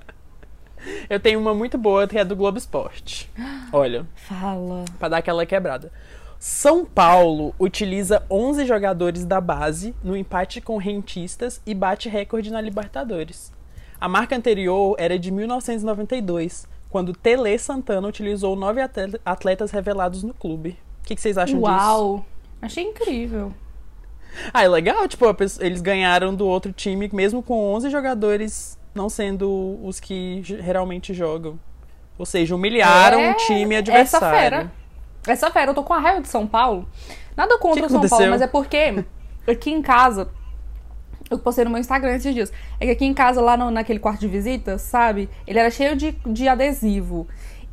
[1.10, 3.30] Eu tenho uma muito boa que é do Globo Esporte.
[3.71, 4.86] Olha, Fala.
[5.00, 5.91] pra dar aquela quebrada.
[6.39, 12.62] São Paulo utiliza 11 jogadores da base no empate com rentistas e bate recorde na
[12.62, 13.52] Libertadores.
[14.00, 20.34] A marca anterior era de 1992, quando Tele Santana utilizou nove atle- atletas revelados no
[20.34, 20.78] clube.
[21.02, 21.71] O que, que vocês acham disso?
[21.71, 22.26] Uau.
[22.62, 23.54] Achei incrível.
[24.54, 29.10] Ah, é legal, tipo, pessoa- eles ganharam do outro time, mesmo com 11 jogadores não
[29.10, 31.60] sendo os que geralmente jogam.
[32.17, 34.38] Ou seja, humilharam É, o time Essa adversário.
[34.39, 34.71] fera.
[35.27, 36.88] Essa fera, eu tô com a raiva de São Paulo.
[37.36, 38.17] Nada contra Que o São aconteceu?
[38.17, 39.03] Paulo, mas é porque
[39.47, 40.29] aqui em casa.
[41.29, 42.53] Eu postei no meu Instagram esses dias.
[42.79, 45.27] É que aqui em casa, lá no- naquele quarto de visita, sabe?
[45.45, 47.27] Ele era cheio de, de adesivo.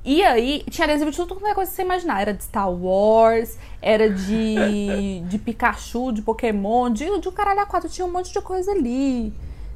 [0.05, 2.21] E aí, tinha adesivo de tudo quanto é coisa que você imaginar.
[2.23, 7.67] Era de Star Wars, era de, de Pikachu, de Pokémon, de, de um caralho a
[7.67, 7.89] quatro.
[7.89, 9.33] Tinha um monte de coisa ali.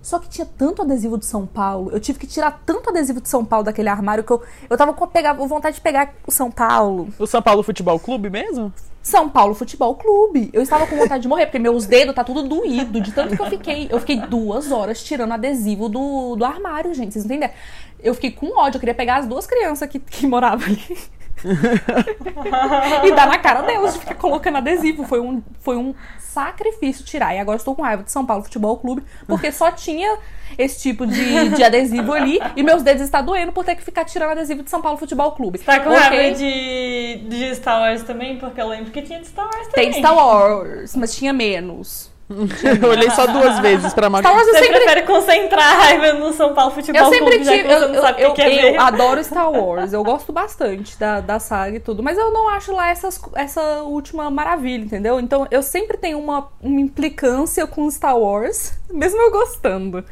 [0.07, 1.91] Só que tinha tanto adesivo de São Paulo.
[1.91, 4.41] Eu tive que tirar tanto adesivo de São Paulo daquele armário que eu,
[4.71, 7.09] eu tava com pegar, vontade de pegar o São Paulo.
[7.19, 8.73] O São Paulo Futebol Clube mesmo?
[9.03, 10.49] São Paulo Futebol Clube.
[10.53, 13.43] Eu estava com vontade de morrer, porque meus dedos tá tudo doído, de tanto que
[13.43, 13.89] eu fiquei.
[13.91, 17.13] Eu fiquei duas horas tirando adesivo do, do armário, gente.
[17.13, 17.53] Vocês não entendem?
[18.01, 20.99] Eu fiquei com ódio, eu queria pegar as duas crianças que, que moravam ali.
[23.05, 25.05] e dar na cara delas de ficar colocando adesivo.
[25.05, 27.35] Foi um, foi um sacrifício tirar.
[27.35, 30.19] E agora estou com raiva de São Paulo Futebol Clube, porque só tinha
[30.59, 32.39] esse tipo de, de adesivo ali.
[32.55, 35.33] E meus dedos estão doendo por ter que ficar tirando adesivo de São Paulo Futebol
[35.33, 35.59] Clube.
[35.59, 35.99] Tá com Ok?
[36.01, 38.39] raiva de, de Star Wars também?
[38.39, 39.91] Porque eu lembro que tinha de Star Wars também.
[39.91, 42.15] Tem Star Wars, mas tinha menos.
[42.83, 46.13] eu olhei só duas vezes pra Star Wars eu Você sempre prefere concentrar a raiva
[46.15, 47.73] no São Paulo Futebol Eu sempre tive.
[47.73, 49.93] Eu, eu, o eu, eu adoro Star Wars.
[49.93, 52.03] Eu gosto bastante da, da saga e tudo.
[52.03, 55.21] Mas eu não acho lá essas, essa última maravilha, entendeu?
[55.21, 60.05] Então eu sempre tenho uma, uma implicância com Star Wars, mesmo eu gostando.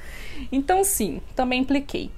[0.53, 2.13] Então, sim, também impliquei.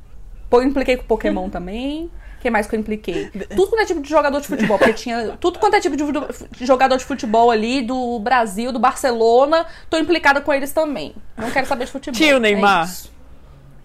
[0.51, 2.11] Pô, impliquei com Pokémon também.
[2.39, 3.31] O que mais que eu impliquei?
[3.31, 6.67] Tudo quanto é tipo de jogador de futebol, porque tinha tudo quanto é tipo de
[6.67, 11.15] jogador de futebol ali, do Brasil, do Barcelona, tô implicada com eles também.
[11.37, 12.17] Não quero saber de futebol.
[12.17, 12.85] Tinha o é Neymar?
[12.85, 13.11] isso.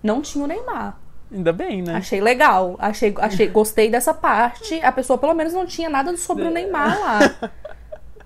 [0.04, 0.98] Não tinha o Neymar.
[1.32, 1.96] Ainda bem, né?
[1.96, 2.76] Achei legal.
[2.78, 4.82] Achei, achei, gostei dessa parte.
[4.82, 7.20] A pessoa pelo menos não tinha nada sobre o Neymar lá.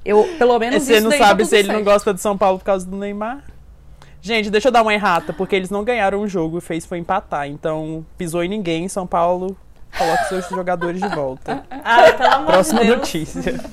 [0.03, 1.85] Eu, pelo menos Você não tá sabe tudo se ele não certo.
[1.85, 3.43] gosta de São Paulo por causa do Neymar?
[4.21, 6.97] Gente, deixa eu dar uma errata, porque eles não ganharam o jogo e fez foi
[6.97, 7.47] empatar.
[7.47, 9.55] Então, pisou em ninguém, São Paulo
[9.97, 11.63] coloca seus jogadores de volta.
[11.83, 12.97] Ai, pelo amor Próxima de Deus.
[12.99, 13.53] notícia.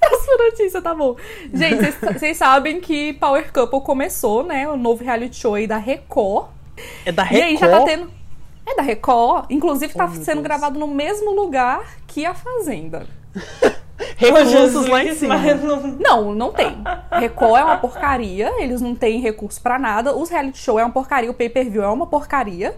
[0.00, 1.16] Próxima notícia, tá bom.
[1.52, 4.68] Gente, vocês- sabem que Power Couple começou, né?
[4.68, 6.48] O novo reality show aí da Record.
[7.04, 7.88] É da E aí já tá Record?
[7.90, 8.10] tendo.
[8.66, 9.46] É da Record.
[9.50, 10.42] Inclusive, tá Oh, sendo Deus.
[10.44, 13.06] gravado no mesmo lugar que a Fazenda.
[14.16, 15.36] Recursos lá em cima.
[15.98, 16.76] não- Não, tem.
[17.12, 20.14] Record é uma porcaria, eles não têm recurso pra nada.
[20.14, 22.76] Os reality show é uma porcaria, o pay-per-view é uma porcaria.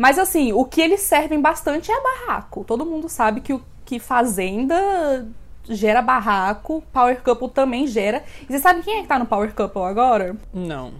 [0.00, 2.64] Mas assim, o que eles servem bastante é barraco.
[2.64, 5.28] Todo mundo sabe que o que Fazenda
[5.68, 8.24] gera barraco, Power Couple também gera.
[8.42, 10.34] E você sabe quem é que tá no Power Couple agora?
[10.54, 10.94] Não.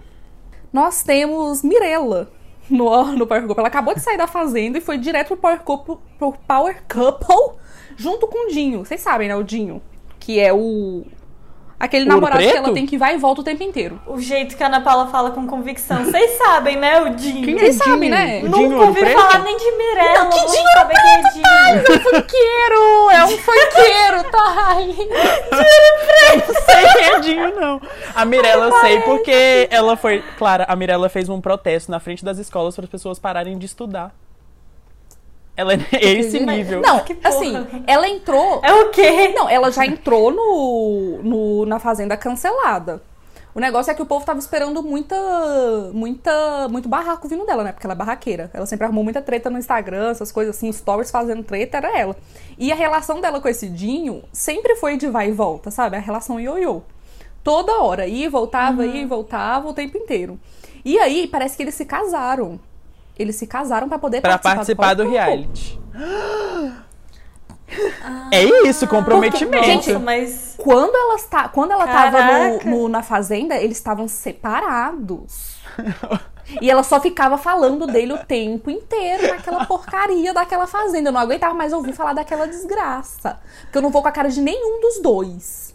[0.71, 2.31] Nós temos Mirella
[2.69, 3.61] no, no Power Couple.
[3.61, 7.57] Ela acabou de sair da Fazenda e foi direto pro Power Couple, pro Power Couple
[7.97, 8.85] junto com o Dinho.
[8.85, 9.81] Vocês sabem, né, o Dinho?
[10.19, 11.07] Que é o...
[11.81, 12.63] Aquele Ouro namorado que Preto?
[12.63, 13.99] ela tem que vai e volta o tempo inteiro.
[14.05, 16.05] O jeito que a Ana Paula fala com convicção.
[16.05, 17.43] Vocês sabem, né, o Dinho?
[17.43, 17.85] Quem é Vocês Dinho?
[17.85, 18.37] sabem, né?
[18.43, 19.19] O Dinho Nunca Ouro ouvi Preto?
[19.19, 20.23] falar nem de Mirella.
[20.23, 22.01] Não, que Dinho saber quem é Dinho.
[22.03, 23.09] funkeiro!
[23.11, 24.75] É um funkeiro, tá?
[25.51, 27.81] Não sei quem é Dinho, não.
[28.15, 30.23] A Mirella eu sei porque ela foi.
[30.37, 33.65] Clara, a Mirella fez um protesto na frente das escolas para as pessoas pararem de
[33.65, 34.11] estudar.
[35.55, 36.81] Ela é esse nível.
[36.81, 37.53] Não, assim,
[37.85, 38.61] ela entrou...
[38.63, 39.27] É o quê?
[39.35, 43.01] Não, ela já entrou no, no- na Fazenda cancelada.
[43.53, 45.13] O negócio é que o povo tava esperando muita,
[45.93, 47.73] muita, muito barraco vindo dela, né?
[47.73, 48.49] Porque ela é barraqueira.
[48.53, 52.15] Ela sempre arrumou muita treta no Instagram, essas coisas assim, stories fazendo treta, era ela.
[52.57, 55.97] E a relação dela com esse Dinho sempre foi de vai e volta, sabe?
[55.97, 56.81] A relação ioiô.
[57.43, 60.39] Toda hora, ia e voltava, ia e voltava o tempo inteiro.
[60.85, 62.57] E aí, parece que eles se casaram.
[63.17, 65.17] Eles se casaram pra poder Pra participar, participar do Couple.
[65.17, 65.79] reality.
[68.31, 69.63] É isso, comprometimento.
[69.65, 70.55] Gente, mas...
[70.57, 72.69] Quando ela, está, quando ela tava no, Caraca.
[72.69, 75.55] no- na fazenda, eles estavam separados.
[76.59, 81.09] E ela só ficava falando dele o tempo inteiro naquela porcaria daquela fazenda.
[81.09, 83.39] Eu não aguentava mais ouvir falar daquela desgraça.
[83.63, 85.73] Porque eu não vou com a cara de nenhum dos dois.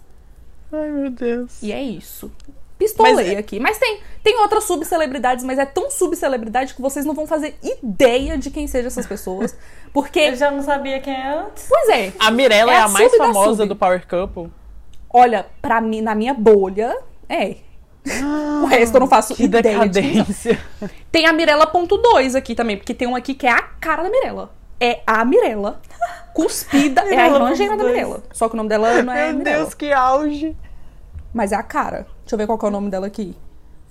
[0.70, 1.62] Ai, meu Deus.
[1.62, 2.30] E é isso.
[2.78, 3.58] Pistolei Mas é- aqui.
[3.58, 8.36] Mas tem, tem outras subcelebridades, mas é tão subcelebridade que vocês não vão fazer ideia
[8.36, 9.56] de quem sejam essas pessoas.
[9.94, 11.66] Porque, Eu já não sabia quem é antes.
[11.68, 14.50] pois é, A Mirella É é, a a mais famosa do Power Couple.
[15.08, 16.94] olha, pra mim, na minha bolha,
[17.28, 17.56] é.
[18.62, 19.88] O resto eu não faço Que ideia de são.
[19.88, 20.60] decadência.
[21.10, 24.52] Tem a Mirella.2 aqui também, porque tem um aqui que é a cara da Mirella.
[24.78, 25.80] É a Mirella.
[26.34, 27.00] Cuspida.
[27.12, 28.04] é a irmã gêmea da Mirella.2.
[28.06, 28.22] Mirella.
[28.32, 29.58] Só que o nome dela não é Meu Mirella.
[29.64, 30.54] Deus, que auge.
[31.34, 32.06] Mas é a cara.
[32.26, 33.36] Deixa eu ver qual que é o nome dela aqui.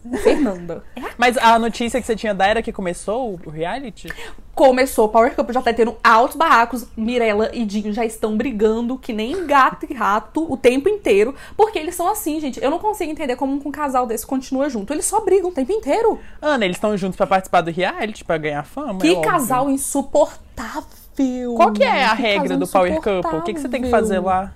[0.22, 0.84] Fernanda.
[0.96, 4.08] É Mas a notícia que você tinha da era que começou o reality?
[4.54, 6.86] Começou o Power Couple, já tá tendo altos barracos.
[6.96, 11.34] Mirella e Dinho já estão brigando que nem gato e rato o tempo inteiro.
[11.58, 12.62] Porque eles são assim, gente.
[12.64, 14.94] Eu não consigo entender como um casal desse continua junto.
[14.94, 16.20] Eles só brigam o tempo inteiro.
[16.40, 19.00] Ana, eles estão juntos pra participar do reality, pra ganhar fama?
[19.00, 21.56] Que é casal insuportável.
[21.56, 23.40] Qual que é a Que regra do Power Couple?
[23.40, 24.54] O que, que você tem que fazer lá?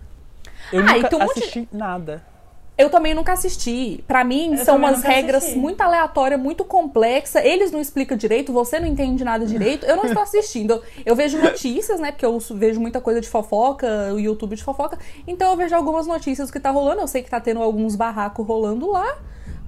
[0.72, 2.29] Eu Ah, nunca um de- assisti nada.
[2.80, 4.02] Eu também nunca assisti.
[4.08, 5.60] Pra mim, Eu são umas regras assisti.
[5.60, 7.44] muito aleatórias, muito complexas.
[7.44, 9.86] Eles não explicam direito, você não entende nada direito.
[9.86, 10.82] Eu não estou assistindo.
[11.06, 12.14] Eu vejo notícias, né?
[12.14, 14.98] Porque eu vejo muita coisa de fofoca, o YouTube de fofoca.
[15.28, 17.02] Então eu vejo algumas notícias do que tá rolando.
[17.02, 19.18] Eu sei que tá tendo alguns barracos rolando lá.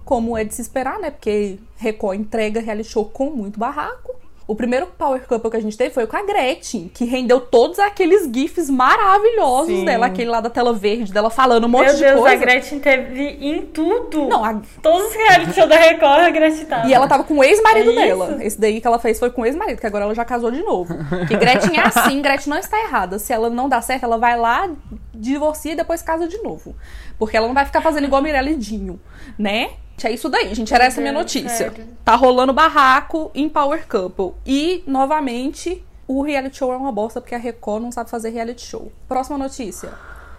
[0.06, 1.12] Como é de se esperar, né?
[1.12, 4.21] Porque Record entrega reality show com muito barraco.
[4.52, 7.80] O primeiro Power Couple que a gente teve foi com a Gretchen, que rendeu todos
[7.80, 9.86] aqueles gifs maravilhosos Sim.
[9.86, 12.36] dela, aquele lá da tela verde, dela falando um monte Meu de Deus, coisa.
[12.36, 14.28] a Gretchen teve em tudo.
[14.28, 16.86] Não, a Todos os reality show da Record, a Gretchen tava.
[16.86, 18.40] E ela tava com o ex-marido É dela.
[18.42, 20.62] Esse daí que ela fez foi com o ex-marido, que agora ela já casou de
[20.62, 20.96] novo.
[21.30, 23.20] Que Gretchen é assim, Gretchen não está errada.
[23.20, 24.70] Se ela não dá certo, ela vai lá,
[25.14, 26.76] divorcia e depois casa de novo.
[27.18, 29.00] Porque ela não vai ficar fazendo igual a Mirella e Dinho,
[29.40, 29.70] né?
[30.08, 30.74] É isso daí, gente.
[30.74, 31.50] Era essa minha notícia.
[31.50, 31.88] sério.
[32.04, 34.34] Tá rolando barraco em Power Couple.
[34.46, 38.66] E, novamente, o reality show é uma bosta porque a Record não sabe fazer reality
[38.66, 38.92] show.
[39.08, 39.90] Próxima notícia.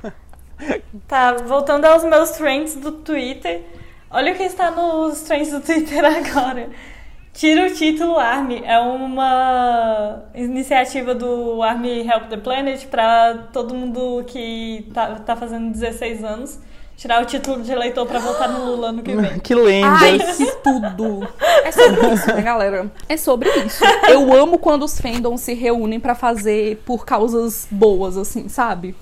[1.09, 3.65] Tá, voltando aos meus trends do Twitter.
[4.09, 6.71] Olha o que está nos trends do Twitter agora.
[7.33, 8.63] Tira o título Army.
[8.65, 15.73] É uma iniciativa do Army Help the Planet para todo mundo que tá, tá fazendo
[15.73, 16.61] 16 anos
[17.03, 19.39] tirar o título de eleitor para votar no Lula ano que vem.
[19.43, 19.89] Que lenda.
[19.89, 21.29] Ai, que tudo!
[21.65, 22.93] É sobre isso, né, galera?
[23.09, 23.83] É sobre isso.
[24.09, 28.95] Eu amo quando os fandoms se reúnem pra fazer por causas boas, assim, sabe?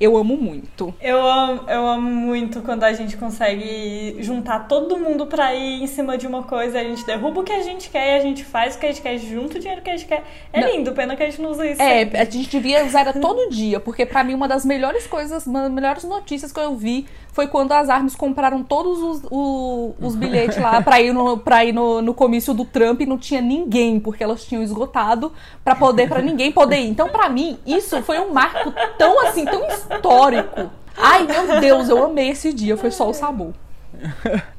[0.00, 0.92] Eu amo muito.
[1.00, 5.86] Eu amo, eu amo muito quando a gente consegue juntar todo mundo pra ir em
[5.86, 6.80] cima de uma coisa.
[6.80, 9.02] A gente derruba o que a gente quer a gente faz o que a gente
[9.02, 10.24] quer, junta o dinheiro que a gente quer.
[10.52, 10.68] É Não.
[10.68, 11.80] lindo, pena que a gente não usa isso.
[11.80, 12.18] É, sempre.
[12.18, 15.70] a gente devia usar todo dia, porque pra mim uma das melhores coisas, uma das
[15.72, 20.56] melhores notícias que eu vi foi quando as armas compraram todos os, o- os bilhetes
[20.56, 23.98] lá pra ir, no, pra ir no, no comício do Trump e não tinha ninguém,
[23.98, 25.32] porque elas tinham esgotado
[25.64, 26.88] pra poder para ninguém poder ir.
[26.88, 30.70] Então, pra mim, isso foi um marco tão assim, tão histórico.
[30.96, 33.52] Ai, meu Deus, eu amei esse dia, foi só o sabor.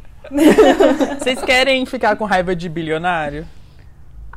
[1.19, 3.45] Vocês querem ficar com raiva de bilionário?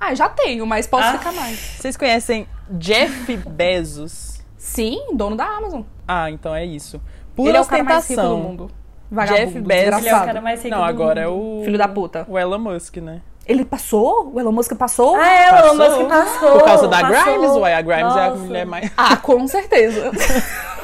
[0.01, 1.19] Ah, já tenho, mas posso Ah.
[1.19, 1.59] ficar mais.
[1.59, 4.41] Vocês conhecem Jeff Bezos?
[4.57, 5.83] Sim, dono da Amazon.
[6.07, 7.01] Ah, então é isso.
[7.35, 8.39] Por Ele é o cara mais rico do ostentação.
[8.49, 8.71] mundo.
[9.11, 11.61] Vagabundo, Jeff Bezos- Ele é o cara mais rico Não, do agora é mundo.
[11.61, 11.65] o.
[11.65, 12.27] Filho da puta.
[12.29, 13.23] O Elon Musk, né?
[13.47, 14.31] Ele passou?
[14.35, 15.17] O Elon Musk passou?
[15.17, 15.75] Ah, é, o Elon.
[15.75, 16.53] Musk passou.
[16.53, 17.39] Por causa da passou.
[17.39, 17.75] Grimes, ué.
[17.75, 18.43] A Grimes é a Nossa.
[18.43, 18.93] mulher mais.
[18.97, 20.11] Ah, com certeza.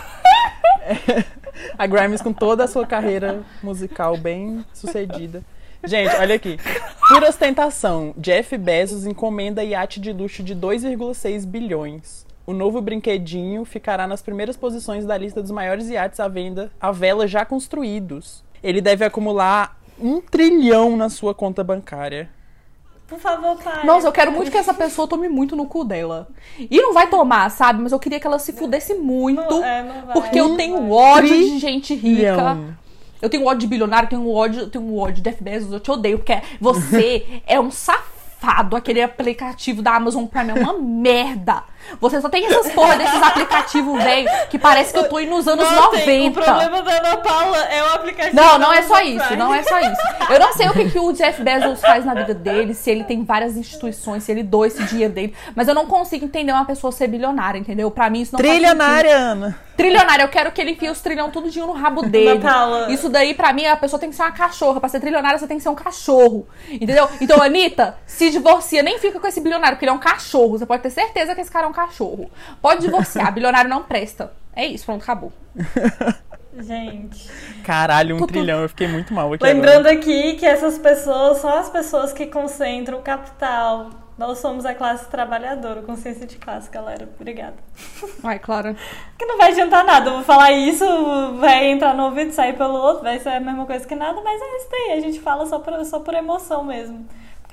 [1.79, 5.43] A Grimes com toda a sua carreira musical bem sucedida.
[5.85, 6.59] Gente, olha aqui.
[7.09, 12.25] Por ostentação, Jeff Bezos encomenda iate de luxo de 2,6 bilhões.
[12.47, 16.91] O novo brinquedinho ficará nas primeiras posições da lista dos maiores iates à venda à
[16.91, 18.43] vela já construídos.
[18.63, 22.29] Ele deve acumular um trilhão na sua conta bancária.
[23.15, 23.87] Por favor, pai.
[23.87, 26.29] Nossa, eu quero muito que essa pessoa tome muito no cu dela.
[26.59, 27.81] E não vai tomar, sabe?
[27.81, 29.41] Mas eu queria que ela se fudesse muito.
[29.41, 30.91] Não, é, não vai, porque eu tenho vai.
[30.91, 32.59] ódio de gente rica.
[33.23, 35.91] Eu tenho ódio de bilionário, tenho ódio, eu tenho ódio de Jeff Bezos, eu te
[35.91, 38.14] odeio, porque você é um safado.
[38.77, 41.63] Aquele aplicativo da Amazon Prime é uma merda.
[42.01, 45.47] Você só tem essas porra desses aplicativos, velho, que parece que eu tô indo nos
[45.47, 46.41] anos Não, tem- 90.
[46.41, 48.37] O problema da Ana Paula é o aplicativo.
[48.37, 49.43] Não, da não é só Amazon isso, Prime.
[49.43, 50.01] não é só isso.
[50.31, 53.05] Eu não sei o que, que o Jeff Bezos faz na vida dele, se ele
[53.05, 56.65] tem várias instituições, se ele doa esse dinheiro dele, mas eu não consigo entender uma
[56.65, 57.91] pessoa ser bilionária, entendeu?
[57.91, 59.59] Pra mim isso não faz Trilionária, Ana.
[59.75, 59.77] Sentido.
[59.77, 62.41] Trilionária, eu quero que ele enfie os trilhão tudinho no rabo dele.
[62.41, 62.91] Paula.
[62.93, 64.81] Isso daí, pra mim, a pessoa tem que ser uma cachorra.
[64.81, 66.47] Pra ser trilionária, você tem que ser um cachorro.
[66.71, 67.09] Entendeu?
[67.21, 70.59] Então, Anitta, se divorcia, nem fica com esse bilionário, porque ele é um cachorro.
[70.59, 72.31] Você pode ter certeza que esse cara é um cachorro.
[72.63, 74.33] Pode divorciar, bilionário não presta.
[74.55, 75.33] É isso, pronto, acabou.
[76.59, 77.29] Gente.
[77.65, 78.63] Caralho, um trilhão.
[78.63, 82.99] Eu fiquei muito mal aqui Lembrando aqui que essas pessoas são as pessoas que concentram
[82.99, 83.91] o capital.
[84.17, 87.09] Nós somos a classe trabalhadora, consciência de classe, galera.
[87.19, 87.57] Obrigada.
[88.23, 88.77] Ai, Clara.
[89.19, 90.11] Que não vai adiantar nada.
[90.11, 90.85] Eu vou falar isso,
[91.39, 94.41] vai entrar no ouvido, sair pelo outro, vai ser a mesma coisa que nada, mas
[94.41, 94.93] é isso daí.
[94.93, 97.05] A gente fala só por, só por emoção mesmo.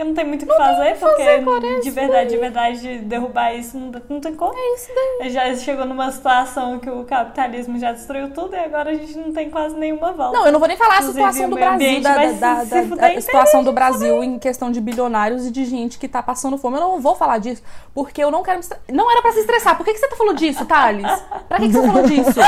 [0.01, 2.97] Porque não tem muito o que fazer, porque Clara, de isso verdade, de verdade, de
[2.99, 4.53] derrubar isso não, não tem como.
[4.55, 5.29] É isso daí.
[5.29, 9.31] Já chegou numa situação que o capitalismo já destruiu tudo e agora a gente não
[9.31, 10.37] tem quase nenhuma volta.
[10.37, 12.31] Não, eu não vou nem falar a situação do Brasil, da, da,
[12.63, 12.63] da-
[12.95, 16.77] da- situação do Brasil em questão de bilionários e de gente que tá passando fome.
[16.77, 17.61] Eu não vou falar disso,
[17.93, 18.79] porque eu não quero me estre...
[18.91, 19.77] Não era pra se estressar.
[19.77, 21.05] Por que, que você tá falando disso, Thales?
[21.47, 22.39] Pra que, que você falou disso?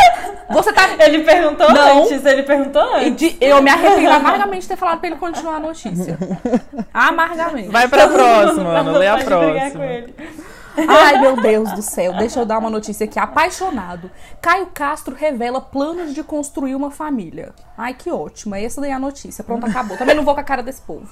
[0.50, 0.84] Você tá.
[1.06, 2.04] Ele perguntou Não.
[2.04, 3.16] antes, ele perguntou antes.
[3.16, 6.18] de- Eu me arrependo amargamente de ter falado pra ele continuar a notícia.
[6.94, 7.43] Amargamente.
[7.70, 8.92] Vai pra próxima, Ana.
[8.94, 9.86] Dá Lê a próxima.
[9.86, 10.16] ele.
[10.76, 12.14] Ai, meu Deus do céu.
[12.18, 13.20] Deixa eu dar uma notícia aqui.
[13.20, 14.10] Apaixonado.
[14.42, 17.54] Caio Castro revela planos de construir uma família.
[17.78, 18.56] Ai, que ótimo.
[18.56, 19.44] Essa daí é a notícia.
[19.44, 19.98] Pronto, acabou.
[19.98, 21.08] Também não vou com a cara desse povo.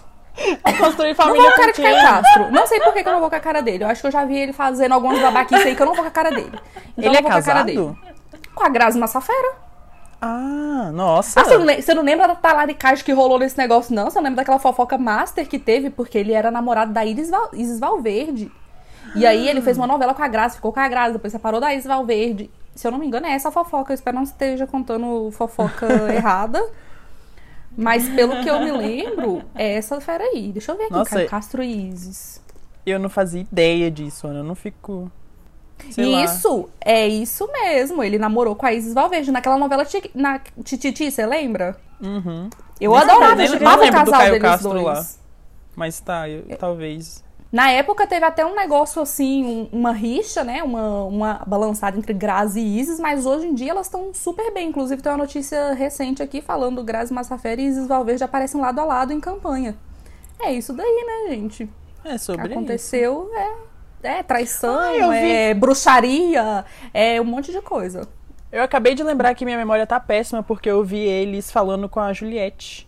[0.79, 2.01] Construir Não família vou com a cara de Caio?
[2.01, 2.51] Castro.
[2.51, 3.83] Não sei por que, que eu não vou com a cara dele.
[3.83, 6.03] Eu acho que eu já vi ele fazendo algumas babaquices aí que eu não vou
[6.03, 6.51] com a cara dele.
[6.97, 7.77] Então Ele é vou com a cara dele.
[7.77, 7.97] casado?
[8.55, 9.51] Com a Grazi Massafera.
[10.21, 11.41] Ah, nossa.
[11.41, 14.09] Ah, você, não, você não lembra da talaricagem que rolou nesse negócio, não?
[14.09, 15.89] Você não lembra daquela fofoca master que teve?
[15.89, 18.49] Porque ele era namorado da Iris, Val, Isis Valverde.
[19.13, 21.59] E aí ele fez uma novela com a Grazi, ficou com a Grazi, depois separou
[21.59, 22.49] da Isis Valverde.
[22.73, 23.91] Se eu não me engano, é essa a fofoca.
[23.91, 26.63] Eu espero não esteja contando fofoca errada.
[27.75, 30.51] Mas pelo que eu me lembro, é essa fera aí.
[30.51, 32.41] Deixa eu ver aqui, Nossa, Caio Castro e Isis.
[32.85, 34.39] Eu não fazia ideia disso, Ana.
[34.39, 35.11] Eu não fico.
[35.89, 36.23] Sei lá.
[36.25, 38.03] Isso, é isso mesmo.
[38.03, 41.75] Ele namorou com a Isis Valverde naquela novela Ti- na Tititi, você lembra?
[42.01, 42.49] Uhum.
[42.79, 44.83] Eu Nem adorava, lembro- eu nem amava o casal deles Castro dois.
[44.83, 45.05] lá.
[45.75, 46.55] Mas tá, eu- É.
[46.55, 47.23] talvez.
[47.51, 50.63] Na época teve até um negócio assim, um- uma rixa, né?
[50.63, 54.69] Uma, uma balançada entre Grazi e Isis, mas hoje em dia elas estão super bem.
[54.69, 58.85] Inclusive tem uma notícia recente aqui falando Grazi Massafera e Isis Valverde aparecem lado a
[58.85, 59.75] lado em campanha.
[60.39, 61.69] É isso daí, né, gente?
[62.05, 62.53] É sobre isso.
[62.53, 63.51] Aconteceu, é,
[64.03, 68.07] é traição, Ah, é bruxaria, é um monte de coisa.
[68.51, 71.99] Eu acabei de lembrar que minha memória tá péssima porque eu vi eles falando com
[71.99, 72.87] a Juliette.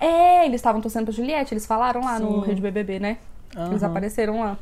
[0.00, 2.46] É, eles estavam torcendo pra Juliette, eles falaram lá no Sim.
[2.48, 3.18] Rede BBB, né?
[3.70, 3.90] Eles Aham.
[3.90, 4.56] apareceram lá.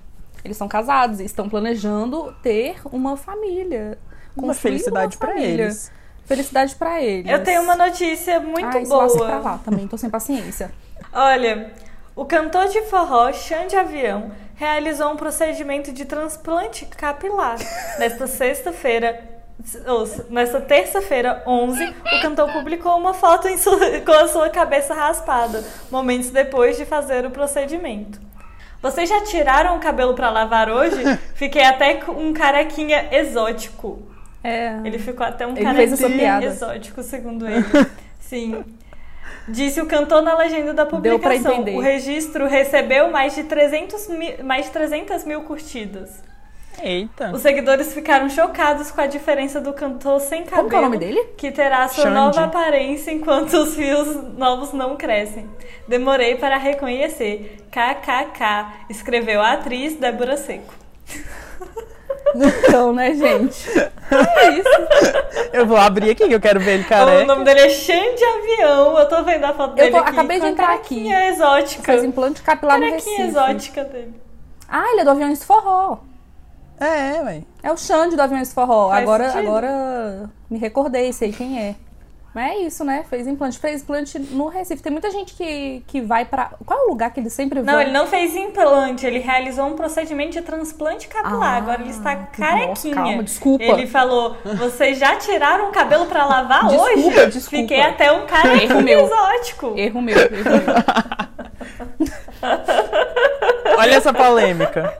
[0.44, 3.98] Eles são casados e estão planejando ter uma família.
[4.36, 5.64] Uma felicidade família.
[5.64, 5.90] eles.
[6.24, 7.30] Felicidade pra eles.
[7.30, 9.38] Eu tenho uma notícia muito Ai, se lasque pra boa.
[9.52, 10.72] lá também, tô sem paciência.
[11.12, 11.72] Olha,
[12.14, 17.56] o cantor de forró Xande Avião realizou um procedimento de transplante capilar.
[17.98, 19.22] Nesta sexta-feira,
[19.86, 24.94] ou, nesta terça-feira, 11, o cantor publicou uma foto em sua- com a sua cabeça
[24.94, 28.20] raspada, momentos depois de fazer o procedimento.
[28.82, 31.02] Vocês já tiraram o cabelo pra lavar hoje?
[31.34, 34.02] Fiquei até com um carequinha exótico.
[34.44, 34.76] É.
[34.84, 37.64] Ele ficou até um Ele carequinha exótico, segundo ele.
[38.20, 38.62] Sim.
[39.48, 41.52] Disse o cantor na legenda da Deu pra publicação.
[41.52, 41.76] entender.
[41.76, 46.22] O registro recebeu mais de 300 mil, mais de 300 mil curtidas.
[46.82, 47.30] Eita.
[47.32, 50.68] Os seguidores ficaram chocados com a diferença do cantor sem cabelo.
[50.68, 51.24] Como que é o nome dele?
[51.36, 52.14] Que terá sua Xande.
[52.14, 55.48] nova aparência enquanto os fios novos não crescem.
[55.88, 57.64] Demorei para reconhecer.
[57.70, 60.74] KKK, escreveu a atriz Débora Seco.
[62.44, 63.68] Então, né, gente?
[64.10, 64.68] É isso.
[65.52, 67.24] Eu vou abrir aqui que eu quero ver ele O careca.
[67.24, 68.98] nome dele é Xande Avião.
[68.98, 70.10] Eu tô vendo a foto Eu dele tô- aqui.
[70.10, 71.82] acabei de entrar carequinha exótica.
[71.82, 73.28] Faz implante capilar no Carequinha Recife.
[73.38, 74.14] exótica dele.
[74.68, 75.98] Ah, ele é do Aviões Forró.
[76.78, 77.42] É, ué.
[77.62, 78.90] É o Xande do Aviões Forró.
[78.90, 79.48] Faz agora, sentido.
[79.48, 81.74] agora me recordei, sei quem é.
[82.36, 83.02] Mas é isso, né?
[83.08, 83.58] Fez implante.
[83.58, 84.82] Fez implante no Recife.
[84.82, 86.50] Tem muita gente que, que vai pra.
[86.66, 87.74] Qual é o lugar que ele sempre vai?
[87.74, 91.54] Não, ele não fez implante, ele realizou um procedimento de transplante capilar.
[91.54, 92.94] Ah, Agora ele está nossa, carequinha.
[92.94, 93.64] calma, desculpa.
[93.64, 97.30] Ele falou: vocês já tiraram o cabelo pra lavar Desculpa, hoje?
[97.30, 97.62] desculpa.
[97.62, 99.06] Fiquei até um Erro carequinho meu.
[99.06, 99.72] exótico.
[99.74, 100.76] Erro meu, erro meu.
[103.78, 104.92] Olha essa polêmica.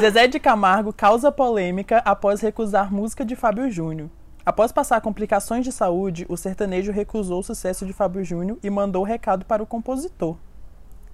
[0.00, 4.08] Zezé de Camargo causa polêmica após recusar música de Fábio Júnior.
[4.50, 9.02] Após passar complicações de saúde, o sertanejo recusou o sucesso de Fábio Júnior e mandou
[9.02, 10.36] o recado para o compositor.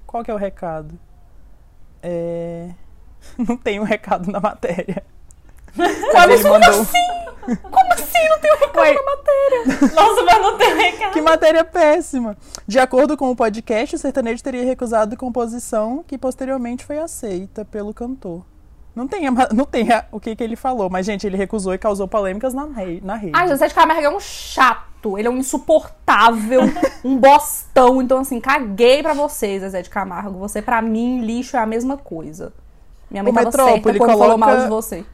[0.06, 0.98] Qual que é o recado?
[2.02, 2.70] É...
[3.36, 5.04] Não tem um recado na matéria.
[5.76, 6.70] Mas ele mandou...
[7.70, 8.26] Como assim?
[8.26, 8.94] Não tem um recado Ué.
[8.94, 9.94] na matéria?
[9.94, 11.12] Nossa, mas não tem recado.
[11.12, 12.36] Que matéria péssima!
[12.66, 17.94] De acordo com o podcast, o sertanejo teria recusado composição que posteriormente foi aceita pelo
[17.94, 18.44] cantor.
[18.96, 21.78] Não tem, não tem a- o que, que ele falou, mas, gente, ele recusou e
[21.78, 23.32] causou polêmicas na, rei- na rede.
[23.36, 25.18] Ai, José de Camargo é um chato.
[25.18, 26.62] Ele é um insuportável,
[27.04, 28.00] um bostão.
[28.02, 30.38] Então, assim, caguei pra você, Zezé de Camargo.
[30.38, 32.52] Você, pra mim, lixo é a mesma coisa.
[33.10, 35.04] Minha mãe O tava certa Metrópole quando falou coloca- mal de você.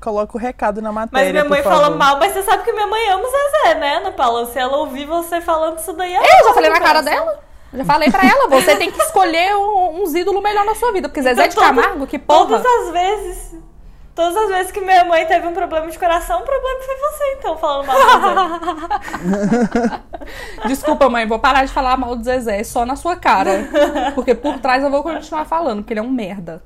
[0.00, 2.86] Coloca o recado na matéria, Mas minha mãe fala mal, mas você sabe que minha
[2.86, 4.46] mãe ama o Zezé, né, Ana Paula?
[4.46, 7.40] Se ela ouvir você falando isso daí, ela Eu já falei na cara dela.
[7.72, 11.08] Já falei pra ela, você tem que escolher um- uns ídolos melhor na sua vida.
[11.08, 12.58] Porque Zezé de Então, todo- Camargo, que porra.
[12.60, 13.58] Todas as vezes.
[14.14, 17.36] Todas as vezes que minha mãe teve um problema de coração, o problema foi você,
[17.38, 18.02] então, falando mal do
[19.78, 20.00] Zezé.
[20.66, 23.68] Desculpa, mãe, vou parar de falar mal do Zezé só na sua cara.
[24.16, 26.62] Porque por trás eu vou continuar falando, porque ele é um merda.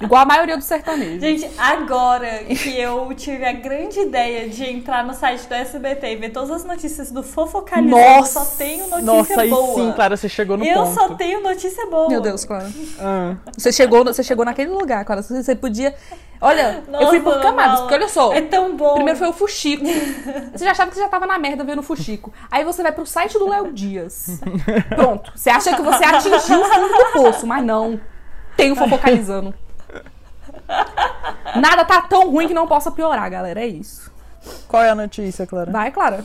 [0.00, 1.20] Igual a maioria do sertanejo.
[1.20, 6.16] Gente, agora que eu tive a grande ideia de entrar no site do SBT e
[6.16, 8.38] ver todas as notícias do Fofocalizando, Nossa!
[8.40, 9.74] eu só tenho notícia Nossa, aí boa.
[9.74, 10.94] sim, Clara, você chegou no eu ponto.
[10.94, 12.08] só tenho notícia boa.
[12.08, 12.70] Meu Deus, Clara.
[12.98, 13.36] Ah.
[13.56, 15.22] Você chegou, você chegou naquele lugar, Clara.
[15.22, 15.94] Você podia.
[16.40, 18.32] Olha, eu fui por Nossa, camadas, porque olha só.
[18.32, 18.94] É tão bom.
[18.94, 19.84] Primeiro foi o Fuxico.
[20.54, 22.32] Você já achava que você já tava na merda vendo o Fuxico.
[22.50, 24.40] Aí você vai pro site do Léo Dias.
[24.88, 25.32] Pronto.
[25.34, 28.00] Você acha que você atingiu o fundo do poço, mas não.
[28.56, 29.54] Tem o fofocalizando.
[31.56, 33.60] Nada tá tão ruim que não possa piorar, galera.
[33.60, 34.10] É isso.
[34.68, 35.70] Qual é a notícia, Clara?
[35.70, 36.24] Vai, Clara.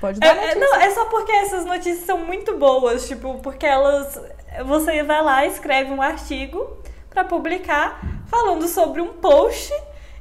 [0.00, 0.60] Pode É, dar é, notícia.
[0.60, 4.18] não, é só porque essas notícias são muito boas, tipo, porque elas.
[4.66, 6.78] Você vai lá, escreve um artigo
[7.10, 9.72] pra publicar falando sobre um post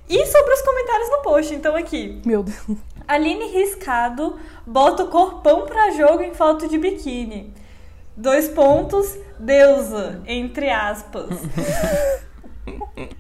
[0.09, 1.53] e sobre os comentários no post.
[1.55, 2.77] Então aqui, Meu Deus.
[3.07, 7.53] Aline Riscado bota o corpão pra jogo em foto de biquíni.
[8.15, 11.29] Dois pontos, deusa, entre aspas.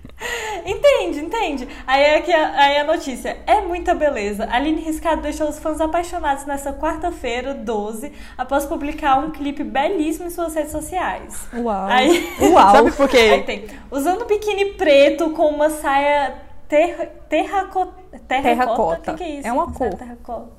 [0.65, 1.67] Entende, entende?
[1.85, 3.37] Aí é que a, aí a notícia.
[3.45, 4.47] É muita beleza.
[4.51, 10.29] Aline Riscado deixou os fãs apaixonados nessa quarta-feira, 12, após publicar um clipe belíssimo em
[10.29, 11.47] suas redes sociais.
[11.53, 11.85] Uau.
[11.87, 12.71] Aí- Uau.
[12.75, 13.43] Sabe por Aí quê?
[13.45, 13.67] tem.
[13.91, 16.35] Usando biquíni preto com uma saia
[16.67, 16.95] ter,
[17.29, 17.93] terraco,
[18.27, 18.27] terracota.
[18.27, 19.11] Terracota.
[19.13, 19.47] O que, que é isso?
[19.47, 19.93] É uma cor.
[19.93, 20.49] terracota.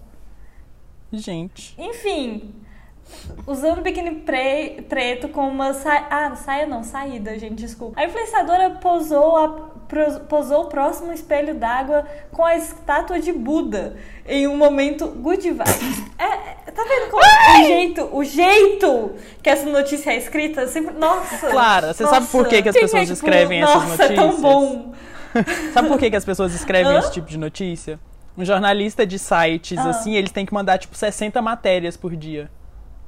[1.12, 1.74] Gente.
[1.78, 2.54] Enfim,
[3.46, 6.06] usando biquíni pre- preto com uma saia.
[6.10, 8.00] Ah, saia não, saída, gente, desculpa.
[8.00, 9.48] A influenciadora posou, a,
[10.28, 13.96] posou próximo espelho d'água com a estátua de Buda
[14.26, 16.02] em um momento good vibes.
[16.18, 19.10] É, é, tá vendo como o jeito, o jeito
[19.42, 20.66] que essa notícia é escrita?
[20.66, 21.48] Sempre, nossa!
[21.48, 24.10] Clara, você sabe por nossa, que, que as pessoas é que- escrevem essas nossa, notícias?
[24.10, 24.92] é tão bom!
[25.72, 26.98] Sabe por que, que as pessoas escrevem Hã?
[27.00, 28.00] esse tipo de notícia?
[28.36, 29.90] Um jornalista de sites, Ah.
[29.90, 32.50] assim, eles têm que mandar, tipo, 60 matérias por dia.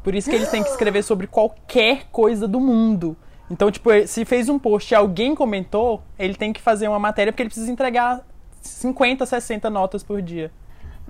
[0.03, 3.17] Por isso que eles têm que escrever sobre qualquer coisa do mundo.
[3.51, 7.33] Então, tipo, se fez um post e alguém comentou, ele tem que fazer uma matéria
[7.33, 8.25] porque ele precisa entregar
[8.63, 10.53] 50, 60 notas por dia.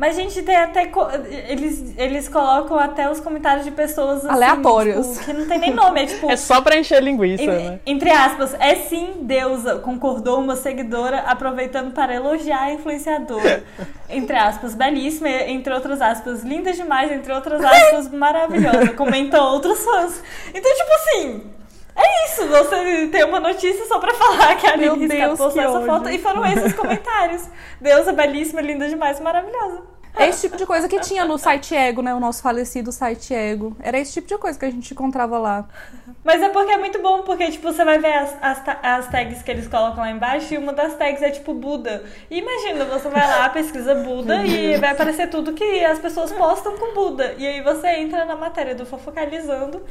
[0.01, 0.87] Mas, gente, tem até.
[0.87, 1.11] co-
[1.47, 5.07] Eles, eles colocam até os comentários de pessoas assim, Aleatórias.
[5.11, 6.01] tipo, que não tem nem nome.
[6.01, 6.31] É tipo.
[6.33, 7.81] É só pra encher linguiça, en- né?
[7.85, 13.63] Entre aspas, é sim deusa, concordou uma seguidora, aproveitando para elogiar a influenciadora.
[14.09, 18.89] Entre aspas, belíssima, entre outras aspas, linda demais, entre outras aspas, maravilhosa.
[18.95, 20.23] Comentam outros fãs.
[20.55, 21.43] Então, tipo assim.
[22.03, 25.63] É isso, você tem uma notícia só pra falar que a Meu Aline Deus, postou
[25.63, 25.87] essa ódio.
[25.87, 27.47] foto e foram esses comentários.
[27.81, 29.83] Deusa, belíssima, linda demais, maravilhosa.
[30.17, 32.15] É esse tipo de coisa que tinha no site Ego, né?
[32.15, 33.77] O nosso falecido site Ego.
[33.81, 35.69] Era esse tipo de coisa que a gente encontrava lá.
[36.25, 39.43] Mas é porque é muito bom, porque, tipo, você vai ver as, as, as tags
[39.43, 42.05] que eles colocam lá embaixo e uma das tags é, tipo, Buda.
[42.31, 46.77] E imagina, você vai lá, pesquisa Buda e vai aparecer tudo que as pessoas postam
[46.77, 47.35] com Buda.
[47.39, 49.83] E aí você entra na matéria do Fofocalizando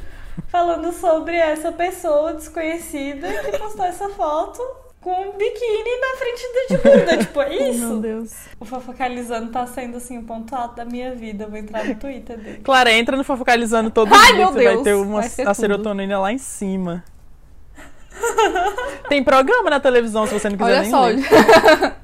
[0.48, 4.60] falando sobre essa pessoa desconhecida que postou essa foto
[5.00, 7.16] com um biquíni na frente de Buda.
[7.18, 7.86] tipo, é isso.
[7.86, 8.34] Meu Deus.
[8.58, 11.44] O Fofocalizando tá sendo, assim, o ponto alto da minha vida.
[11.44, 12.60] Eu vou entrar no Twitter dele.
[12.62, 15.48] Clara, entra no Fofocalizando todo Ai, dia, meu você vai Deus, ter uma, vai ser
[15.48, 17.02] a serotonina lá em cima.
[19.08, 21.06] Tem programa na televisão, se você não quiser Olha nem só.
[21.06, 22.00] ler.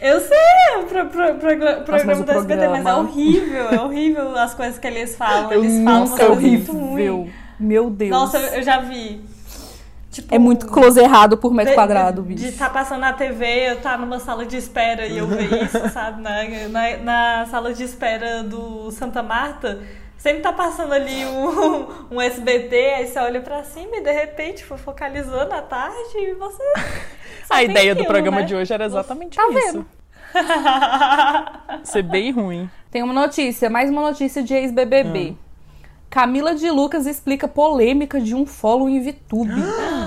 [0.00, 0.38] Eu sei
[0.80, 3.68] o pro, pro, pro, programa do SBT, mas é horrível.
[3.68, 5.50] É horrível as coisas que eles falam.
[5.50, 6.50] Eu Eles falam umas coisas vi.
[6.50, 6.76] muito.
[6.76, 7.30] Horrível.
[7.58, 8.10] Meu Deus.
[8.10, 9.20] Nossa, eu já vi.
[10.10, 12.42] Tipo, É muito close errado por metro de- quadrado, bicho.
[12.42, 15.78] De estar passando na TV, eu tá numa sala de espera e eu ver isso,
[15.92, 16.22] sabe?
[16.22, 19.80] Na, na, na sala de espera do Santa Marta,
[20.16, 21.86] sempre tá passando ali um,
[22.16, 26.32] um SBT, aí você olha pra cima e de repente foi focalizando à tarde e
[26.34, 26.62] você.
[27.50, 28.46] A ideia do programa né?
[28.46, 29.56] de hoje era exatamente Tá isso.
[29.72, 29.86] vendo?
[31.84, 32.68] Ser bem ruim.
[32.90, 35.36] Tem uma notícia, mais uma notícia de ex-BBB.
[36.10, 39.52] Camila de Lucas explica polêmica de um follow em VTube.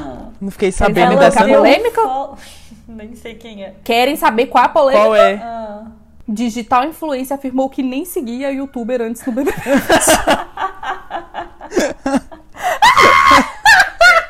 [0.42, 1.62] Não fiquei sabendo dessa não.
[1.62, 1.80] ler?
[1.80, 2.02] polêmica?
[2.88, 3.76] Nem sei quem é.
[3.84, 5.06] Querem saber qual a polêmica?
[5.06, 5.36] Qual é?
[5.36, 5.86] Ah.
[6.28, 9.52] Digital influencer afirmou que nem seguia youtuber antes do BBB.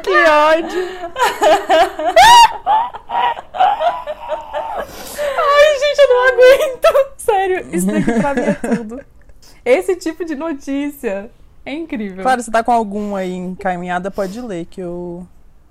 [0.03, 0.88] Que ódio!
[5.38, 7.14] Ai, gente, eu não aguento.
[7.18, 9.01] Sério, isso daqui pra mim é tudo.
[9.64, 11.30] Esse tipo de notícia
[11.66, 12.24] é incrível.
[12.24, 15.26] Claro, você tá com algum aí encaminhada, pode ler, que eu.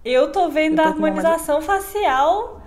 [0.04, 2.60] Eu tô vendo Eu a tô uma harmonização facial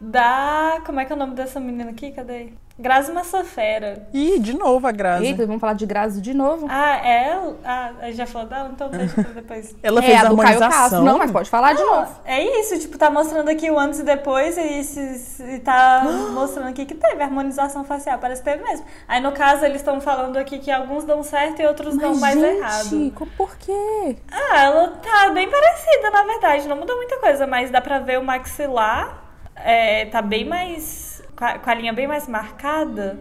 [0.00, 0.82] da.
[0.84, 2.10] Como é que é o nome dessa menina aqui?
[2.12, 2.52] Cadê?
[2.80, 4.06] Grazi Massafera.
[4.12, 5.26] Ih, de novo a Grazi.
[5.26, 6.66] Eita, vamos falar de Grazi de novo?
[6.68, 7.38] Ah, é?
[7.64, 8.70] Ah, a gente já falou dela?
[8.72, 9.76] Então deixa pra depois.
[9.82, 10.80] Ela é, fez a a do Caio harmonização.
[10.82, 11.02] Castro.
[11.02, 12.16] Não, mas pode falar de Não, novo.
[12.24, 16.02] é isso, tipo, tá mostrando aqui o antes e depois e, se- e tá
[16.32, 18.86] mostrando aqui que teve harmonização facial, parece que teve mesmo.
[19.06, 22.20] Aí no caso eles estão falando aqui que alguns dão certo e outros dão Mas,
[22.20, 23.12] mais gente, errado.
[23.14, 24.16] co- por quê?
[24.32, 28.18] Ah, ela tá bem parecida, na verdade, não mudou muita coisa, mas dá pra ver
[28.18, 29.22] o maxilar,
[29.56, 31.09] é, tá bem mais.
[31.40, 33.18] Com a, com a linha bem mais marcada.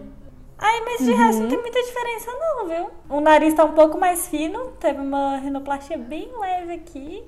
[0.58, 2.90] Ai, mas de resto não tem muita diferença, não, viu?
[3.08, 7.24] O nariz tá um pouco mais fino, teve uma rinoplastia bem leve aqui.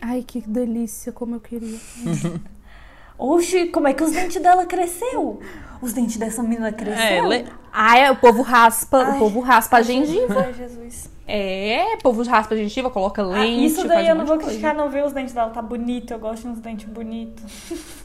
[0.00, 1.78] Ai, que delícia, como eu queria.
[3.16, 5.38] Oxi, como é que os dentes dela cresceu?
[5.80, 7.00] Os dentes dessa menina cresceu?
[7.04, 10.40] É, le- Ah, é, o povo raspa, Ai, o povo raspa a gengiva.
[10.40, 11.08] Ai, Jesus.
[11.24, 14.26] É, o povo raspa a gengiva, coloca Ah, lente, isso faz daí um eu não
[14.26, 15.04] vou criticar, não, viu?
[15.06, 17.44] Os dentes dela tá bonito, eu gosto de uns dentes bonitos.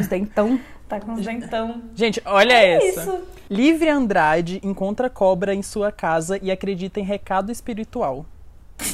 [0.00, 0.60] Os dentão.
[0.88, 1.82] Tá com uns dentão.
[1.94, 3.00] Gente, olha É essa.
[3.00, 3.22] isso.
[3.50, 8.26] Livre Andrade encontra cobra em sua casa e acredita em recado espiritual.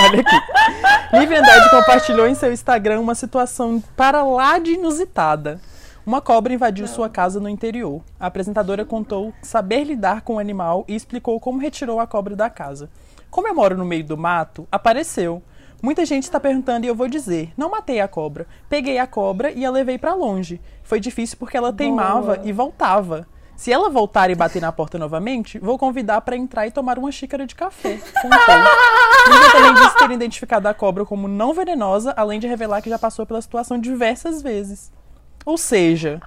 [0.00, 1.16] Olha aqui.
[1.18, 5.60] Livre Andrade compartilhou em seu Instagram uma situação para lá de inusitada.
[6.06, 8.00] Uma cobra invadiu sua casa no interior.
[8.18, 12.48] A apresentadora contou saber lidar com o animal e explicou como retirou a cobra da
[12.48, 12.88] casa.
[13.30, 15.42] Como eu moro no meio do mato, apareceu.
[15.80, 18.46] Muita gente está perguntando e eu vou dizer: não matei a cobra.
[18.68, 20.60] Peguei a cobra e a levei para longe.
[20.82, 23.26] Foi difícil porque ela teimava e voltava.
[23.56, 27.10] Se ela voltar e bater na porta novamente, vou convidar para entrar e tomar uma
[27.10, 27.98] xícara de café.
[29.28, 32.98] Lívia também disse ter identificado a cobra como não venenosa, além de revelar que já
[32.98, 34.92] passou pela situação diversas vezes.
[35.44, 36.20] Ou seja,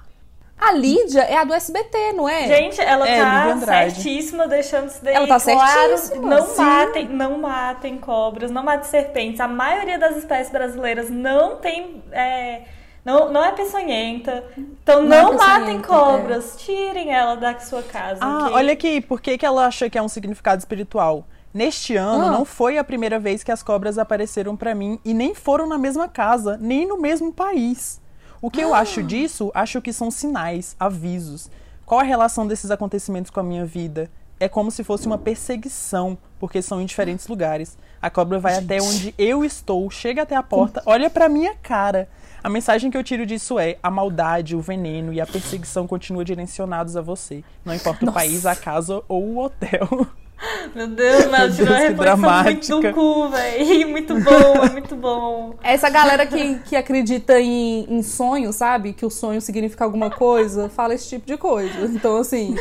[0.64, 2.46] A Lídia é a do SBT, não é?
[2.46, 5.98] Gente, ela É, tá certíssima, deixando isso daí Ela tá claro.
[5.98, 6.62] certíssima, Não sim.
[6.62, 9.40] matem, não matem cobras, não matem serpentes.
[9.40, 12.02] A maioria das espécies brasileiras não tem.
[12.12, 12.62] é,
[13.04, 14.44] não, não é peçonhenta.
[14.56, 16.54] Então Não é não, matem peçonhenta, cobras.
[16.58, 18.20] Tirem ela da sua casa.
[18.24, 18.54] Ah, ok?
[18.54, 21.24] olha aqui, por que, que ela acha que é um significado espiritual?
[21.52, 22.30] Neste ano, Ah.
[22.30, 25.76] não foi a primeira vez que as cobras apareceram pra mim e nem foram na
[25.76, 28.00] mesma casa, nem no mesmo país.
[28.42, 29.52] O que eu acho disso?
[29.54, 31.48] Acho que são sinais, avisos.
[31.86, 34.10] Qual a relação desses acontecimentos com a minha vida?
[34.40, 37.78] É como se fosse uma perseguição, porque são em diferentes lugares.
[38.00, 42.08] A cobra vai até onde eu estou, chega até a porta, olha pra minha cara.
[42.42, 46.24] A mensagem que eu tiro disso é: a maldade, o veneno e a perseguição continuam
[46.24, 47.44] direcionados a você.
[47.64, 48.18] Não importa o Nossa.
[48.18, 49.88] país, a casa ou o hotel.
[50.74, 52.76] Meu Deus, Meu tirou a Deus, que reflexão muito dramática.
[52.76, 53.88] do cu, velho.
[53.92, 55.54] Muito bom, é muito bom.
[55.62, 58.92] Essa galera que, que acredita em, em sonho, sabe?
[58.92, 61.84] Que o sonho significa alguma coisa, fala esse tipo de coisa.
[61.86, 62.56] Então, assim,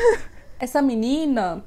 [0.59, 1.63] essa menina,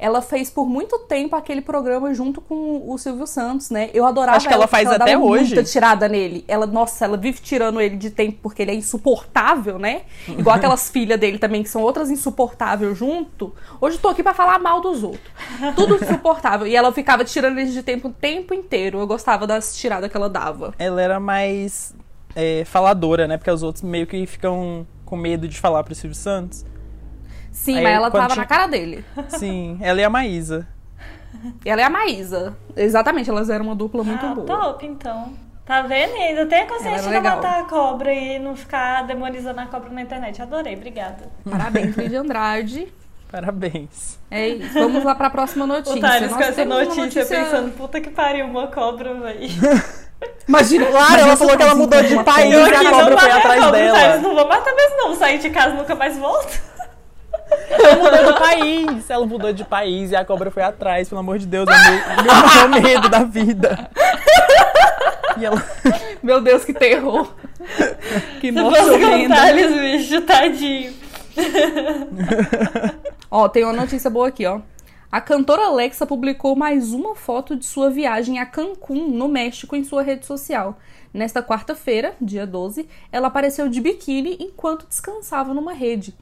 [0.00, 3.90] ela fez por muito tempo aquele programa junto com o Silvio Santos, né?
[3.92, 5.54] Eu adorava Acho que ela faz porque até hoje.
[5.54, 6.42] Muita tirada nele.
[6.48, 10.02] Ela, nossa, ela vive tirando ele de tempo porque ele é insuportável, né?
[10.26, 13.54] Igual aquelas filhas dele também, que são outras insuportáveis junto.
[13.78, 15.30] Hoje eu tô aqui pra falar mal dos outros.
[15.76, 16.66] Tudo insuportável.
[16.66, 18.98] E ela ficava tirando eles de tempo o tempo inteiro.
[19.00, 20.72] Eu gostava das tiradas que ela dava.
[20.78, 21.94] Ela era mais
[22.34, 23.36] é, faladora, né?
[23.36, 26.64] Porque os outros meio que ficam com medo de falar pro Silvio Santos.
[27.60, 29.04] Sim, Aí, mas ela tava tinha- na cara dele.
[29.28, 30.66] Sim, ela e a Maísa.
[31.64, 32.56] Ela é a Maísa.
[32.76, 34.46] Exatamente, elas eram uma dupla muito ah, boa.
[34.46, 35.32] top, então.
[35.64, 36.16] Tá vendo?
[36.16, 37.36] E ainda tem a consciência de legal.
[37.36, 40.40] matar a cobra e não ficar demonizando a cobra na internet.
[40.42, 41.28] Adorei, obrigada.
[41.48, 42.92] Parabéns, Lídia Andrade.
[43.30, 44.18] Parabéns.
[44.30, 44.74] É isso.
[44.74, 45.96] Vamos lá pra próxima notícia.
[45.96, 49.48] O Thales com essa uma notícia, pensando, puta que pariu, uma cobra, velho.
[50.48, 52.52] Imagina, Claro, ela falou que ela mudou de país.
[52.52, 53.98] e a cobra foi a atrás cobra, dela.
[53.98, 55.14] Thales, não vou matar mesmo não.
[55.14, 56.60] Sair de casa nunca mais volto.
[57.70, 59.10] Ela mudou de país.
[59.10, 61.08] Ela mudou de país e a cobra foi atrás.
[61.08, 63.90] Pelo amor de Deus, é meu, meu maior medo da vida.
[65.38, 65.62] E ela...
[66.22, 67.32] Meu Deus, que terror.
[68.40, 69.34] Que morte o horrenda.
[69.34, 70.92] Thales, bicho, tadinho.
[73.30, 74.60] Ó, tem uma notícia boa aqui, ó.
[75.10, 79.82] A cantora Alexa publicou mais uma foto de sua viagem a Cancún, no México, em
[79.82, 80.78] sua rede social.
[81.12, 86.14] Nesta quarta-feira, dia 12, ela apareceu de biquíni enquanto descansava numa rede.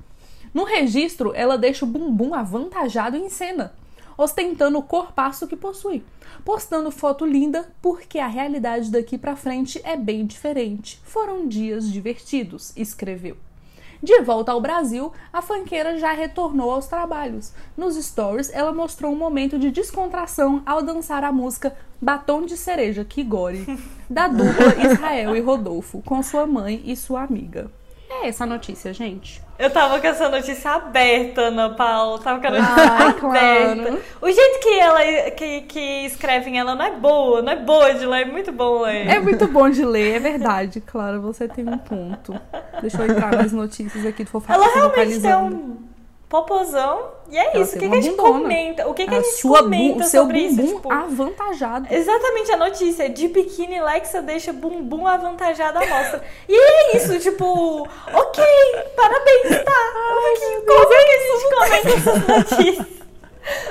[0.53, 3.75] No registro, ela deixa o bumbum avantajado em cena,
[4.17, 6.05] ostentando o corpaço que possui,
[6.45, 11.01] postando foto linda porque a realidade daqui pra frente é bem diferente.
[11.05, 13.37] Foram dias divertidos, escreveu.
[14.01, 17.53] De volta ao Brasil, a fanqueira já retornou aos trabalhos.
[17.77, 23.05] Nos stories, ela mostrou um momento de descontração ao dançar a música Batom de Cereja,
[23.05, 23.67] Kigori,
[24.09, 27.69] da dupla Israel e Rodolfo, com sua mãe e sua amiga.
[28.23, 29.41] É essa notícia, gente.
[29.59, 32.19] Eu tava com essa notícia aberta, Ana Paula.
[32.21, 33.21] Tava com a notícia Ai, aberta.
[33.21, 34.03] claro.
[34.21, 38.07] O jeito que ela que, que escrevem ela não é boa, não é boa de
[38.07, 39.09] ler, é muito bom ler.
[39.09, 40.81] É muito bom de ler, é verdade.
[40.81, 42.35] Claro, você tem um ponto.
[42.81, 44.55] Deixa eu entrar nas notícias aqui do Fofá.
[44.55, 45.77] Ela realmente tem um
[46.29, 47.17] popozão.
[47.31, 47.77] E é Ela isso.
[47.77, 48.39] O que, que a gente bundona.
[48.41, 48.89] comenta?
[48.89, 50.75] O que, que a a gente bu- comenta o seu sobre bumbum isso?
[50.77, 51.87] Tipo, avantajado.
[51.91, 53.09] Exatamente a notícia.
[53.09, 56.23] De biquíni, Lexa deixa bumbum avantajado à mostra.
[56.49, 58.45] E é isso, tipo, ok,
[58.97, 59.73] parabéns, tá?
[60.39, 62.27] Que- Como é que a gente comenta essas
[62.57, 62.99] notícias?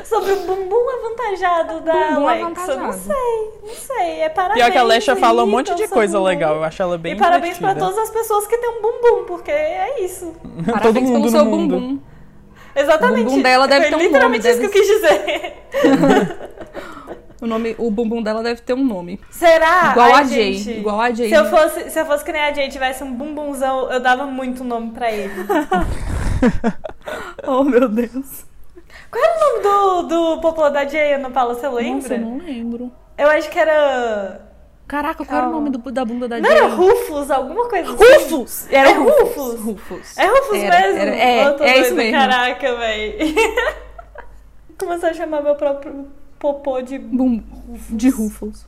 [0.06, 2.46] Sobre o bumbum avantajado da Bumbum Alexa.
[2.74, 2.80] avantajado.
[2.82, 4.20] Não sei, não sei.
[4.22, 4.56] É parabéns.
[4.64, 6.30] Pior que a Alexa fala um monte então, de seu coisa bumbum.
[6.30, 6.56] legal.
[6.56, 7.94] Eu acho ela bem E parabéns pra divertida.
[7.94, 10.34] todas as pessoas que têm um bumbum, porque é isso.
[10.66, 11.76] Parabéns Todo pelo mundo seu no mundo.
[11.80, 12.00] bumbum.
[12.78, 13.22] Exatamente.
[13.22, 16.48] O bumbum dela deve Foi ter um literalmente nome, isso que eu quis dizer.
[17.40, 19.20] O, nome, o bumbum dela deve ter um nome.
[19.30, 19.92] Será?
[19.92, 21.30] Igual Ai, a Jay, gente, igual a Jay.
[21.30, 24.26] Se eu, fosse, se eu fosse que nem a Jay tivesse um bumbumzão, eu dava
[24.26, 25.32] muito nome pra ele.
[27.46, 28.46] Oh, meu Deus.
[29.10, 31.56] Qual era o nome do, do popular da Jay, Ana Paula?
[31.56, 31.94] Você lembra?
[31.96, 32.92] Nossa, eu não lembro.
[33.18, 34.47] Eu acho que era.
[34.88, 38.04] Caraca, qual era o nome do- da bunda da Não era Rufus, alguma coisa assim?
[38.24, 38.68] Rufus!
[38.72, 39.20] Era É Rufus.
[39.20, 39.60] Rufus?
[39.62, 40.18] Rufus.
[40.18, 41.00] É Rufus Era, mesmo?
[41.02, 42.12] era- é, é isso mesmo.
[42.18, 43.36] Caraca, véi.
[44.78, 46.08] Começou a chamar meu próprio
[46.40, 46.98] popô de.
[47.00, 47.42] Bum,
[47.90, 48.66] de Rufus.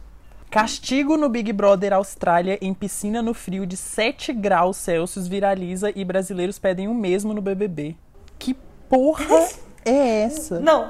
[0.49, 6.03] Castigo no Big Brother Austrália em piscina no frio de 7 graus Celsius viraliza e
[6.03, 7.95] brasileiros pedem o mesmo no BBB.
[8.39, 8.55] Que
[8.89, 9.25] porra
[9.85, 10.59] é essa?
[10.59, 10.89] Não.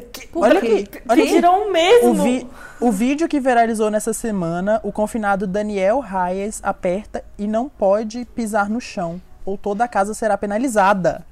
[0.00, 1.22] Que, Olha aqui, olha.
[1.24, 2.10] Pediram o mesmo.
[2.10, 2.46] O, vi-
[2.80, 8.70] o vídeo que viralizou nessa semana, o confinado Daniel Reyes aperta e não pode pisar
[8.70, 11.24] no chão, ou toda a casa será penalizada.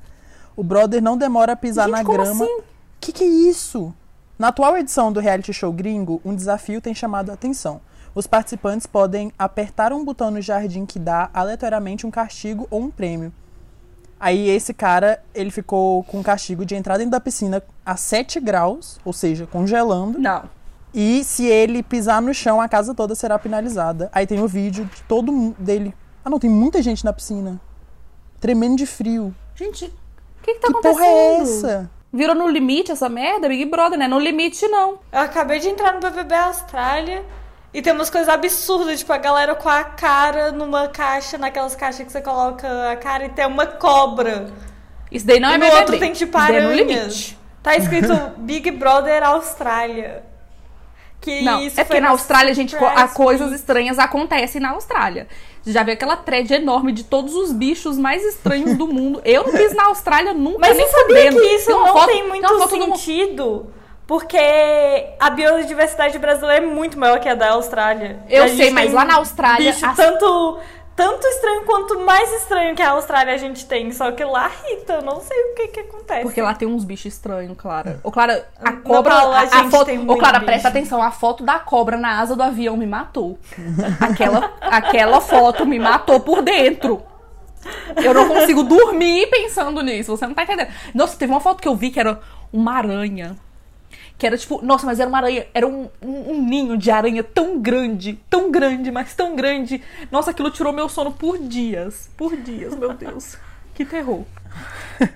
[0.54, 2.44] O brother não demora a pisar Gente, na como grama.
[2.44, 2.58] assim?
[3.00, 3.94] Que que é isso?
[4.38, 7.80] Na atual edição do reality show gringo, um desafio tem chamado a atenção.
[8.14, 12.90] Os participantes podem apertar um botão no jardim que dá aleatoriamente um castigo ou um
[12.90, 13.32] prêmio.
[14.20, 19.00] Aí esse cara, ele ficou com castigo de entrar dentro da piscina a 7 graus,
[19.02, 20.18] ou seja, congelando.
[20.18, 20.42] Não.
[20.92, 24.10] E se ele pisar no chão, a casa toda será penalizada.
[24.12, 25.94] Aí tem o vídeo de todo mundo dele.
[26.22, 27.58] Ah, não, tem muita gente na piscina.
[28.38, 29.34] Tremendo de frio.
[29.54, 30.98] Gente, o que que tá que acontecendo?
[30.98, 31.90] porra é essa?
[32.12, 33.48] Virou no limite essa merda?
[33.48, 34.06] Big Brother, né?
[34.06, 34.98] No limite, não.
[35.12, 37.24] Eu acabei de entrar no BBB Austrália
[37.72, 42.04] e tem umas coisas absurdas, tipo a galera com a cara numa caixa, naquelas caixas
[42.06, 44.50] que você coloca a cara e tem uma cobra.
[45.10, 45.80] Isso daí não e é no BBB.
[45.80, 46.76] outro tem tipo é aranhas.
[46.76, 47.38] limite.
[47.62, 50.24] Tá escrito Big Brother Austrália.
[51.20, 55.28] Que Não, isso é porque na Austrália, gente, a coisas estranhas acontecem na Austrália.
[55.60, 59.20] Você já viu aquela thread enorme de todos os bichos mais estranhos do mundo.
[59.22, 61.40] Eu não quis na Austrália nunca, Mas nem sabia fudendo.
[61.42, 63.66] que isso Tem não foto- tem tem muito uma foto do- sentido?
[64.10, 68.18] Porque a biodiversidade brasileira é muito maior que a da Austrália.
[68.28, 70.58] Eu sei, mas lá na Austrália, Bicho, as- tanto,
[70.96, 73.92] tanto estranho quanto mais estranho que a Austrália a gente tem.
[73.92, 76.22] Só que lá, Rita, eu não sei o que que acontece.
[76.24, 78.00] Porque lá tem uns bichos estranhos, Clara.
[78.02, 79.14] Ô, Clara, a cobra.
[79.14, 80.46] Paula, a a, a foto, Ô, Clara, bicho.
[80.46, 81.00] presta atenção.
[81.00, 83.38] A foto da cobra na asa do avião me matou.
[84.00, 87.00] Aquela, aquela foto me matou por dentro.
[87.94, 90.16] Eu não consigo dormir pensando nisso.
[90.16, 90.70] Você não tá entendendo.
[90.92, 92.18] Nossa, teve uma foto que eu vi que era
[92.52, 93.36] uma aranha.
[94.20, 97.24] Que era tipo, nossa, mas era uma aranha, era um, um- um ninho de aranha
[97.24, 99.82] tão grande, tão grande, mas tão grande.
[100.12, 102.10] Nossa, aquilo tirou meu sono por dias.
[102.18, 103.36] Por dias, meu Deus.
[103.74, 104.24] Que terror.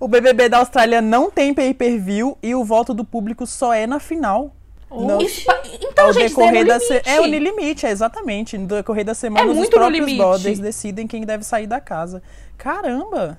[0.00, 3.98] O BBB da Austrália não tem pay-per-view e o voto do público só é na
[3.98, 4.54] final.
[4.90, 5.20] Não.
[5.20, 5.44] Isso
[5.82, 7.02] então, Ao gente, decorrer da é, no se...
[7.04, 8.56] é o limite, é exatamente.
[8.56, 12.22] No decorrer da semana, É os próprios brothers decidem quem deve sair da casa.
[12.56, 13.38] Caramba!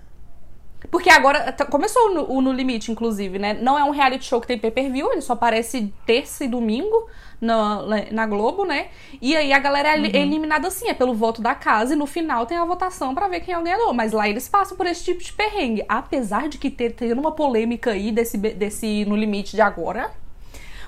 [0.90, 3.54] Porque agora tá- começou o no, o No Limite, inclusive, né?
[3.54, 7.08] Não é um reality show que tem pay-per-view, ele só aparece terça e domingo
[7.42, 8.88] na, na Globo, né?
[9.22, 10.06] E aí a galera é Uhum.
[10.06, 13.28] eli- eliminada assim, é pelo voto da casa, e no final tem a votação pra
[13.28, 13.94] ver quem é o ganhador.
[13.94, 15.84] Mas lá eles passam por esse tipo de perrengue.
[15.88, 20.12] Apesar de que ter, tendo uma polêmica aí desse, desse No Limite de agora,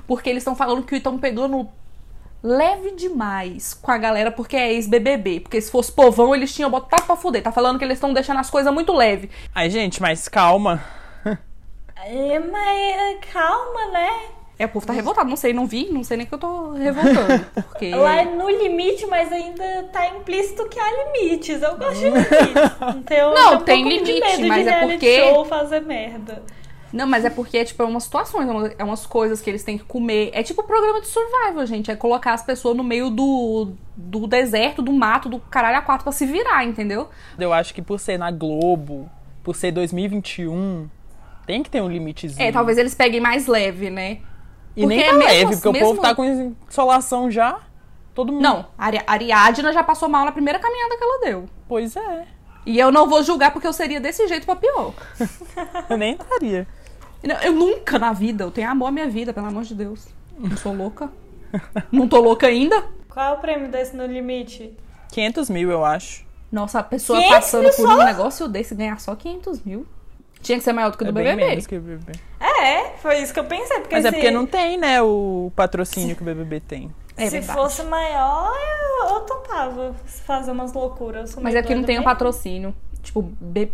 [0.07, 1.69] porque eles estão falando que estão pegando
[2.43, 5.41] leve demais com a galera porque é ex-BBB.
[5.41, 7.41] Porque se fosse povão, eles tinham botado pra fuder.
[7.43, 9.29] Tá falando que eles estão deixando as coisas muito leve.
[9.53, 10.83] Ai, gente, mas calma.
[12.03, 14.09] É, mas calma, né?
[14.57, 16.71] É, o povo tá revoltado, não sei, não vi, não sei nem que eu tô
[16.73, 17.45] revoltando.
[17.53, 17.93] Porque.
[17.95, 21.61] Lá é no limite, mas ainda tá implícito que há limites.
[21.61, 22.31] Eu gosto de limites.
[22.79, 25.81] Não, tenho, Não, tenho um tem de limite, medo mas de é porque- show fazer
[25.81, 26.43] merda.
[26.93, 29.63] Não, mas é porque, tipo, é umas situações, é uma- é umas coisas que eles
[29.63, 30.29] têm que comer.
[30.33, 31.89] É tipo programa de survival, gente.
[31.89, 36.03] É colocar as pessoas no meio do, do deserto, do mato, do caralho a quatro
[36.03, 37.07] pra se virar, entendeu?
[37.39, 39.09] Eu acho que por ser na Globo,
[39.43, 40.89] por ser 2021,
[41.45, 42.45] tem que ter um limitezinho.
[42.47, 44.19] É, talvez eles peguem mais leve, né?
[44.75, 46.25] E porque nem é tá mesmo leve, assim- porque o mesmo- povo tá com
[46.69, 47.59] insolação já.
[48.13, 48.41] Todo mundo.
[48.41, 51.45] Não, a Ari- Ariadna já passou mal na primeira caminhada que ela deu.
[51.67, 52.25] Pois é.
[52.65, 54.93] E eu não vou julgar porque eu seria desse jeito pra pior.
[55.89, 56.67] Eu nem estaria.
[57.43, 60.07] Eu nunca na vida, eu tenho amor à minha vida, pelo amor de Deus.
[60.37, 61.09] Não sou louca.
[61.91, 62.83] Não tô louca ainda.
[63.09, 64.73] Qual é o prêmio desse no limite?
[65.11, 66.25] 500 mil, eu acho.
[66.51, 67.99] Nossa, a pessoa 500 passando por só?
[67.99, 69.85] um negócio desse ganhar só 500 mil.
[70.41, 71.49] Tinha que ser maior do que o do é bem BBB.
[71.49, 72.13] menos que o BBB.
[72.39, 73.79] É, foi isso que eu pensei.
[73.79, 76.91] Porque Mas é se, porque não tem, né, o patrocínio que o BBB tem.
[77.15, 78.51] É se fosse maior,
[79.01, 79.93] eu, eu topava
[80.25, 81.35] fazer umas loucuras.
[81.35, 82.05] Mas é porque não tem um mesmo.
[82.05, 82.75] patrocínio.
[83.03, 83.31] Tipo,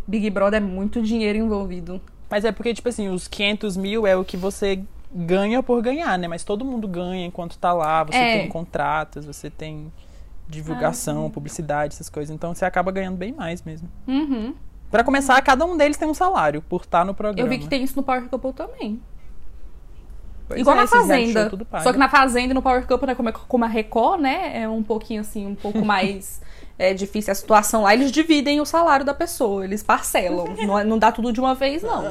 [0.08, 2.02] Big Brother é muito dinheiro envolvido.
[2.30, 6.18] Mas é porque, tipo assim, os 500 mil é o que você ganha por ganhar,
[6.20, 6.28] né?
[6.28, 8.04] Mas todo mundo ganha enquanto tá lá.
[8.04, 8.40] Você É.
[8.40, 9.92] tem contratos, você tem
[10.48, 12.34] divulgação, publicidade, essas coisas.
[12.34, 13.90] Então você acaba ganhando bem mais mesmo.
[14.08, 14.54] Uhum.
[14.90, 17.46] Pra começar, cada um deles tem um salário por estar no programa.
[17.46, 19.02] Eu vi que tem isso no Power Couple também.
[20.48, 21.50] Pois Igual é, na Fazenda.
[21.50, 21.84] show paga.
[21.84, 24.62] Só que na Fazenda e no Power Couple, né, como, é, como a Record, né,
[24.62, 26.42] é um pouquinho assim, um pouco mais
[26.80, 27.94] é, difícil a situação lá.
[27.94, 30.56] Eles dividem o salário da pessoa, eles parcelam.
[30.66, 32.04] não, é- não dá tudo de uma vez, não.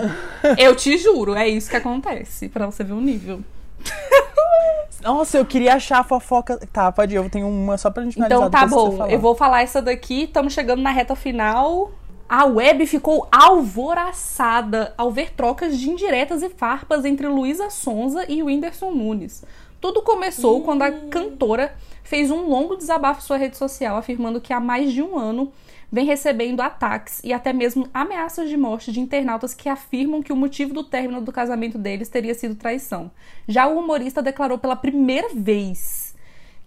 [0.59, 3.41] Eu te juro, é isso que acontece, pra você ver o nível.
[5.03, 6.59] Nossa, eu queria achar a fofoca.
[6.73, 8.19] Tá, pode ir, eu tenho uma só pra gente.
[8.21, 11.93] Então tá bom, eu vou falar essa daqui, estamos chegando na reta final.
[12.29, 18.43] A web ficou alvoraçada ao ver trocas de indiretas e farpas entre Luísa Sonza e
[18.43, 19.45] Whindersson Nunes.
[19.81, 21.73] Tudo começou quando a cantora
[22.07, 25.53] fez um longo desabafo em sua rede social, afirmando que há mais de um ano
[25.91, 30.37] vem recebendo ataques e até mesmo ameaças de morte de internautas que afirmam que o
[30.37, 33.11] motivo do término do casamento deles teria sido traição.
[33.49, 36.15] Já o humorista declarou pela primeira vez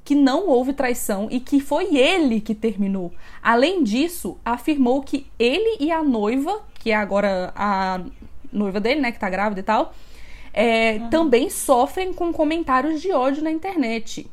[0.04, 3.14] que não houve traição e que foi ele que terminou.
[3.42, 8.02] Além disso, afirmou que ele e a noiva, que é agora a
[8.52, 9.94] noiva dele, né, que tá grávida e tal,
[10.52, 14.30] é, também sofrem com comentários de ódio na internet.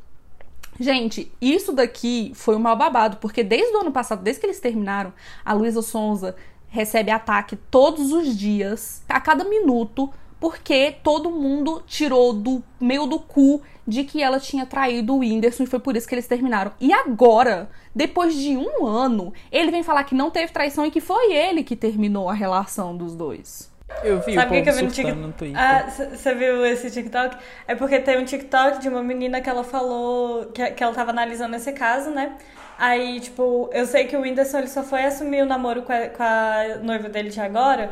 [0.79, 4.61] Gente, isso daqui foi um mal babado, porque desde o ano passado, desde que eles
[4.61, 5.13] terminaram,
[5.45, 6.37] a Luísa Sonza
[6.69, 13.19] recebe ataque todos os dias, a cada minuto, porque todo mundo tirou do meio do
[13.19, 16.73] cu de que ela tinha traído o Whindersson e foi por isso que eles terminaram.
[16.81, 21.01] E agora, depois de um ano, ele vem falar que não teve traição e que
[21.01, 23.75] foi ele que terminou a relação dos dois.
[24.03, 25.19] Eu vi Sabe o o que, eu vi no TikTok?
[25.19, 25.61] no Twitter.
[25.61, 27.37] Ah, você viu esse TikTok?
[27.69, 31.11] É porque tem um TikTok de uma menina que ela falou que, que ela tava
[31.11, 32.37] analisando esse caso, né?
[32.79, 36.09] Aí, tipo, eu sei que o Whindersson ele só foi assumir o namoro com a,
[36.09, 37.91] com a noiva dele de agora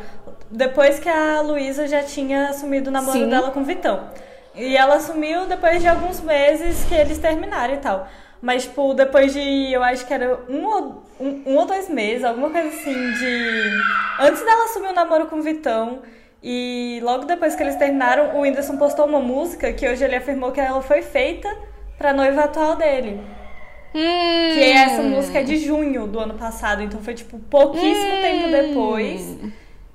[0.50, 3.28] depois que a Luísa já tinha assumido o namoro Sim.
[3.30, 4.08] dela com o Vitão.
[4.54, 8.06] E ela assumiu depois de alguns meses que eles terminaram e tal.
[8.44, 12.22] Mas, tipo, depois de, eu acho que era um ou, um, um ou dois meses,
[12.24, 13.70] alguma coisa assim, de.
[14.20, 16.02] Antes dela assumir o namoro com o Vitão.
[16.42, 20.52] E logo depois que eles terminaram, o Whindersson postou uma música que hoje ele afirmou
[20.52, 21.48] que ela foi feita
[21.96, 23.18] pra noiva atual dele.
[23.94, 24.50] Hum.
[24.52, 28.20] Que essa música é de junho do ano passado, então foi tipo pouquíssimo Hum.
[28.20, 29.38] tempo depois.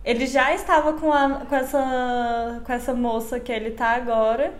[0.04, 4.52] Ele já estava com, a, com, essa, com essa moça que ele tá agora.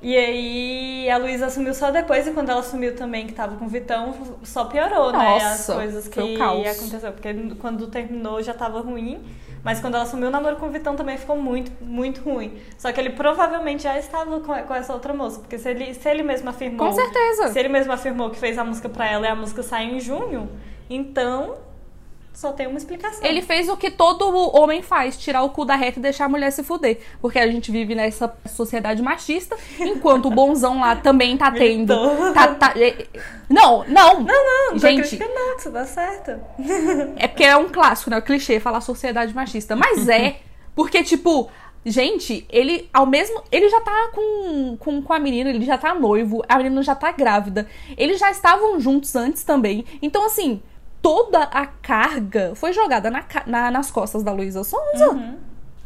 [0.00, 3.64] E aí a Luísa assumiu só depois, e quando ela assumiu também, que tava com
[3.64, 5.36] o Vitão, só piorou, né?
[5.36, 7.12] As Nossa, coisas que aconteceu.
[7.12, 9.20] Porque quando terminou já tava ruim.
[9.64, 12.56] Mas quando ela assumiu o namoro com o Vitão também ficou muito, muito ruim.
[12.78, 15.40] Só que ele provavelmente já estava com, com essa outra moça.
[15.40, 16.86] Porque se ele, se ele mesmo afirmou.
[16.86, 17.48] Com certeza.
[17.48, 20.00] Se ele mesmo afirmou que fez a música pra ela e a música saiu em
[20.00, 20.48] junho,
[20.88, 21.56] então
[22.38, 23.24] só tem uma explicação.
[23.24, 26.28] Ele fez o que todo homem faz, tirar o cu da reta e deixar a
[26.28, 27.00] mulher se fuder.
[27.20, 31.96] Porque a gente vive nessa sociedade machista, enquanto o bonzão lá também tá tendo.
[32.32, 33.08] Tá- tá- é-
[33.50, 34.20] não, não.
[34.22, 36.40] Não, não tô Gente, não, isso dá certo.
[37.16, 38.18] é porque é um clássico, né?
[38.18, 39.74] O clichê falar sociedade machista.
[39.74, 40.36] Mas é,
[40.76, 41.50] porque, tipo,
[41.84, 43.42] gente, ele ao mesmo.
[43.50, 46.94] Ele já tá com, com, com a menina, ele já tá noivo, a menina já
[46.94, 47.66] tá grávida.
[47.96, 49.84] Eles já estavam juntos antes também.
[50.00, 50.62] Então, assim,
[51.02, 55.36] toda a carga foi jogada na, na- nas costas da Luísa Sonza.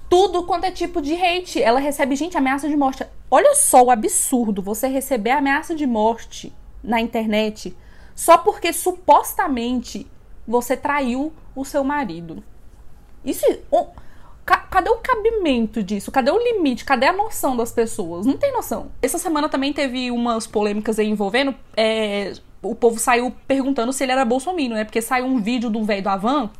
[0.08, 1.62] Tudo quanto é tipo de hate.
[1.62, 3.04] Ela recebe, gente, ameaça de morte.
[3.30, 6.52] Olha só o absurdo você receber ameaça de morte
[6.84, 7.74] na internet
[8.14, 10.06] só porque supostamente
[10.46, 12.42] você traiu o seu marido.
[13.24, 13.46] Isso.
[13.70, 13.86] o-
[14.44, 16.10] ca- cadê o cabimento disso?
[16.10, 16.84] Cadê o limite?
[16.84, 18.26] Cadê a noção das pessoas?
[18.26, 18.90] Não tem noção.
[19.00, 21.54] Essa semana também teve umas polêmicas aí envolvendo.
[21.76, 22.32] é,
[22.62, 24.84] o povo saiu perguntando se ele era bolsominion, né?
[24.84, 26.50] Porque saiu um vídeo do velho do Avan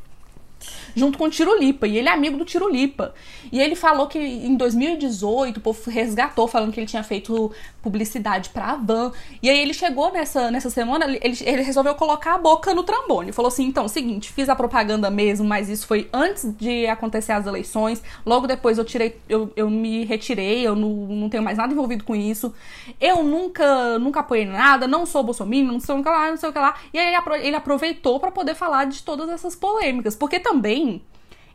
[0.95, 1.87] junto com o Tirulipa.
[1.87, 3.15] E ele é amigo do Tirulipa.
[3.51, 8.51] E ele falou que em 2018 o povo resgatou, falando que ele tinha feito publicidade
[8.51, 9.13] pra Van.
[9.43, 13.33] E aí ele chegou nessa, nessa semana, ele, ele resolveu colocar a boca no trambone.
[13.33, 17.47] Falou assim: então, seguinte, fiz a propaganda mesmo, mas isso foi antes de acontecer as
[17.47, 18.03] eleições.
[18.25, 22.05] Logo depois eu tirei, eu, eu me retirei, eu não, não tenho mais nada envolvido
[22.05, 22.55] com isso.
[23.01, 26.49] Eu nunca, nunca apoiei nada, não sou bolsominion, não sei o que lá, não sei
[26.49, 26.75] o que lá.
[26.95, 30.15] E aí ele aproveitou pra poder falar de todas essas polêmicas.
[30.15, 30.82] Porque também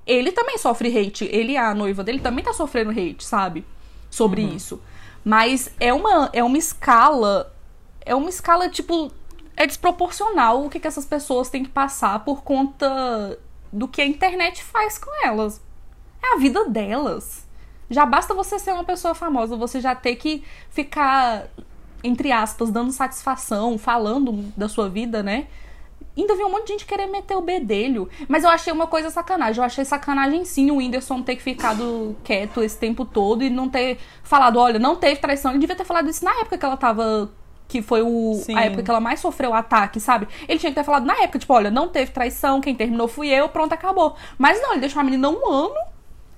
[0.07, 1.25] ele também sofre hate.
[1.25, 3.65] Ele e a noiva dele também tá sofrendo hate, sabe?
[4.09, 4.81] Sobre isso.
[5.23, 7.53] Mas é uma, é uma escala.
[8.05, 9.11] É uma escala, tipo.
[9.55, 13.39] É desproporcional o que, que essas pessoas têm que passar por conta
[13.73, 15.59] do que a internet faz com elas.
[16.23, 17.45] É a vida delas.
[17.89, 21.47] Já basta você ser uma pessoa famosa, você já ter que ficar,
[22.03, 25.47] entre aspas, dando satisfação, falando da sua vida, né?
[26.17, 28.09] Ainda vi um monte de gente querer meter o bedelho.
[28.27, 29.61] Mas eu achei uma coisa sacanagem.
[29.61, 33.99] Eu achei sacanagem sim o Whindersson ter ficado quieto esse tempo todo e não ter
[34.23, 35.51] falado, olha, não teve traição.
[35.51, 37.29] Ele devia ter falado isso na época que ela tava.
[37.67, 38.55] Que foi o, Sim.
[38.57, 40.25] a época que ela mais sofreu ataque, sabe?
[40.47, 43.27] Ele tinha que ter falado na época, tipo, olha, não teve traição, quem terminou fui
[43.27, 44.15] eu, pronto, acabou.
[44.37, 45.75] Mas não, ele deixou a menina um ano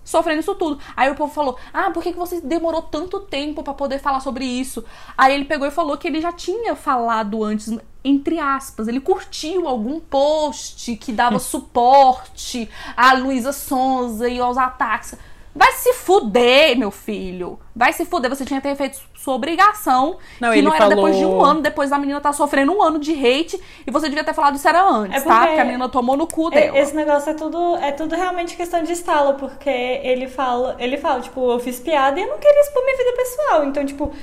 [0.09, 0.79] sofrendo isso tudo.
[0.97, 4.19] Aí o povo falou: Ah, por que, que você demorou tanto tempo pra poder falar
[4.21, 4.83] sobre isso?
[5.15, 9.67] Aí ele pegou e falou que ele já tinha falado antes, entre aspas, ele curtiu
[9.67, 15.15] algum post que dava suporte a Luísa Sonza e aos ataques.
[15.55, 17.59] Vai se fuder, meu filho.
[17.75, 18.29] Vai se fuder.
[18.29, 20.17] Você tinha que ter feito sua obrigação.
[20.39, 22.71] Não, que ele não era depois de falou- um ano, depois da menina tá sofrendo
[22.71, 23.59] um ano de hate.
[23.85, 25.33] E você devia ter falado isso era antes, É tá?
[25.33, 26.77] porque- Porque a menina tomou no cu É, dela.
[26.77, 31.19] Esse negócio é tudo, é tudo realmente questão de estalo, porque ele fala, ele fala,
[31.19, 33.65] tipo, eu fiz piada e eu não queria expor minha vida pessoal.
[33.65, 34.13] Então, tipo,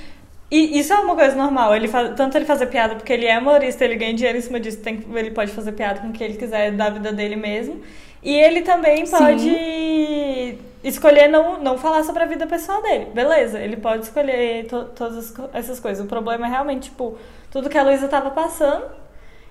[0.51, 1.75] e isso é uma coisa normal.
[1.75, 4.61] Ele faz, tanto ele fazer piada porque ele é humorista, ele ganha dinheiro em cima
[4.61, 7.81] disso, tem, ele pode fazer piada com o que ele quiser da vida dele mesmo.
[8.23, 9.17] E ele também Sim.
[9.17, 13.07] pode escolher não, não falar sobre a vida pessoal dele.
[13.15, 16.05] Beleza, ele pode escolher to- todas essas coisas.
[16.05, 17.17] O problema é realmente, tipo,
[17.51, 18.85] tudo que a Luísa tava passando.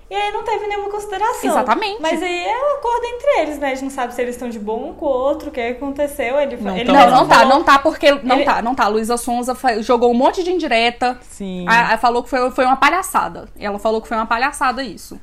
[0.08, 1.50] E aí não teve nenhuma consideração.
[1.50, 2.00] Exatamente.
[2.00, 3.66] Mas aí é um acordo entre eles, né?
[3.72, 5.60] A gente não sabe se eles estão de bom um com o outro, o que
[5.60, 6.38] aconteceu.
[6.38, 6.94] Ele, Não ele tão.
[6.94, 8.12] Não, não tá, falou- não tá, porque.
[8.22, 8.84] Não Ele- tá, não tá.
[8.84, 11.18] A Luísa Sonza jogou um monte de indireta.
[11.22, 11.64] Sim.
[11.68, 13.48] A, a- falou que foi, foi uma palhaçada.
[13.58, 15.18] Ela falou que foi uma palhaçada isso.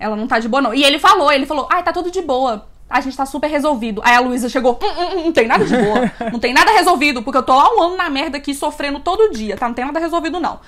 [0.00, 0.72] Ela não tá de boa, não.
[0.74, 2.66] E ele falou, ele falou, ai, tá tudo de boa.
[2.88, 4.00] A gente tá super resolvido.
[4.04, 6.10] Aí a Luísa chegou, "Hum, hum, hum, não tem nada de boa.
[6.32, 9.30] Não tem nada resolvido, porque eu tô há um ano na merda aqui sofrendo todo
[9.30, 9.66] dia, tá?
[9.68, 10.58] Não tem nada resolvido, não.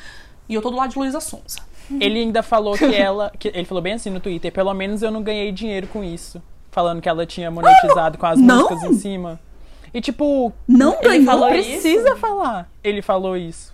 [0.49, 1.59] E eu tô do lado de Luísa Sonza.
[2.01, 3.33] Ele ainda falou que ela.
[3.39, 6.43] Que ele falou bem assim no Twitter: pelo menos eu não ganhei dinheiro com isso.
[6.71, 8.69] Falando que ela tinha monetizado com as não!
[8.69, 9.41] músicas em cima.
[9.93, 10.53] E tipo.
[10.67, 11.69] Não ele ganhou falou, isso?
[11.71, 12.71] precisa falar.
[12.83, 13.74] Ele falou isso.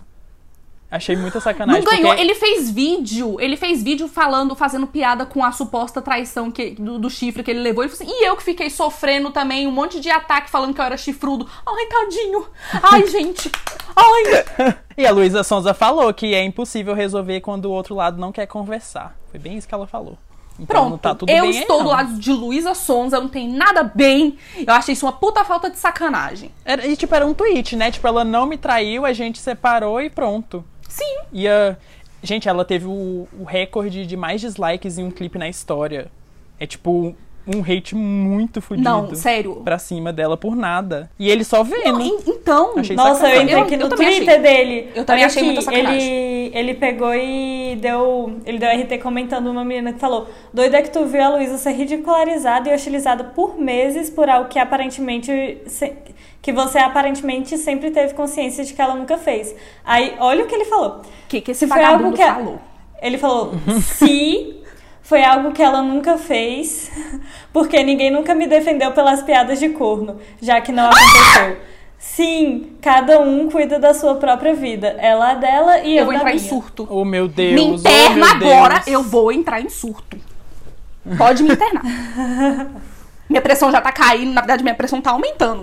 [0.91, 1.81] Achei muita sacanagem.
[1.83, 2.07] Não ganhou.
[2.09, 3.39] porque- Ele fez vídeo.
[3.39, 7.49] Ele fez vídeo falando, fazendo piada com a suposta traição que, do, do chifre que
[7.49, 7.81] ele levou.
[7.83, 10.85] Ele assim, e eu que fiquei sofrendo também um monte de ataque falando que eu
[10.85, 11.47] era chifrudo.
[11.65, 12.45] Ai, tadinho.
[12.83, 13.49] Ai, gente.
[13.95, 14.75] Ai.
[14.97, 18.45] E a Luísa Sonza falou que é impossível resolver quando o outro lado não quer
[18.45, 19.15] conversar.
[19.31, 20.15] Foi bem isso que ela falou.
[20.59, 20.89] Então Pronto.
[20.91, 21.85] não tá tudo eu bem aí, estou não.
[21.85, 23.19] do lado de Luísa Sonza.
[23.19, 24.37] Não tem nada bem.
[24.57, 26.51] Eu achei isso uma puta falta de sacanagem.
[26.63, 27.89] Era, e tipo, era um tweet, né?
[27.89, 30.63] Tipo, ela não me traiu, a gente separou e pronto.
[30.91, 31.17] Sim.
[31.33, 31.77] Ia.
[32.23, 36.07] Gente, ela teve o, o recorde de mais dislikes em um clipe na história.
[36.59, 37.15] É tipo
[37.47, 38.87] um hate muito fodido.
[38.87, 39.55] Não, sério.
[39.63, 41.09] Pra cima dela por nada.
[41.17, 41.93] E ele só vendo.
[41.93, 43.41] Não, en- então, Achei Nossa, eu sacanagem.
[43.43, 44.39] entrei Eu- aqui eu no Twitter achei.
[44.39, 44.89] dele.
[44.93, 46.07] Eu também achei aqui, muita sacanagem.
[46.13, 48.39] Ele, ele pegou e deu.
[48.45, 51.57] Ele deu RT comentando uma menina que falou: Doida é que tu viu a Luísa
[51.57, 55.57] ser ridicularizada e hostilizada por meses por algo que aparentemente.
[55.65, 55.93] se-
[56.41, 59.55] que você aparentemente sempre teve consciência de que ela nunca fez.
[59.85, 61.01] Aí, olha o que ele falou.
[61.27, 62.59] que, que esse Se foi algo vagabundo que falou?
[63.01, 64.61] Ele falou: se
[65.01, 66.91] foi algo que ela nunca fez,
[67.53, 71.57] porque ninguém nunca me defendeu pelas piadas de corno, já que não aconteceu.
[71.97, 74.95] Sim, cada um cuida da sua própria vida.
[74.97, 76.49] Ela a dela e eu, Eu vou da entrar em minha.
[76.49, 76.87] surto.
[76.89, 77.53] Oh, meu Deus.
[77.53, 78.87] me oh, interna meu agora, Deus.
[78.87, 80.17] eu vou entrar em surto.
[81.17, 81.83] Pode me internar.
[83.29, 85.61] minha pressão já tá caindo, na verdade minha pressão tá aumentando.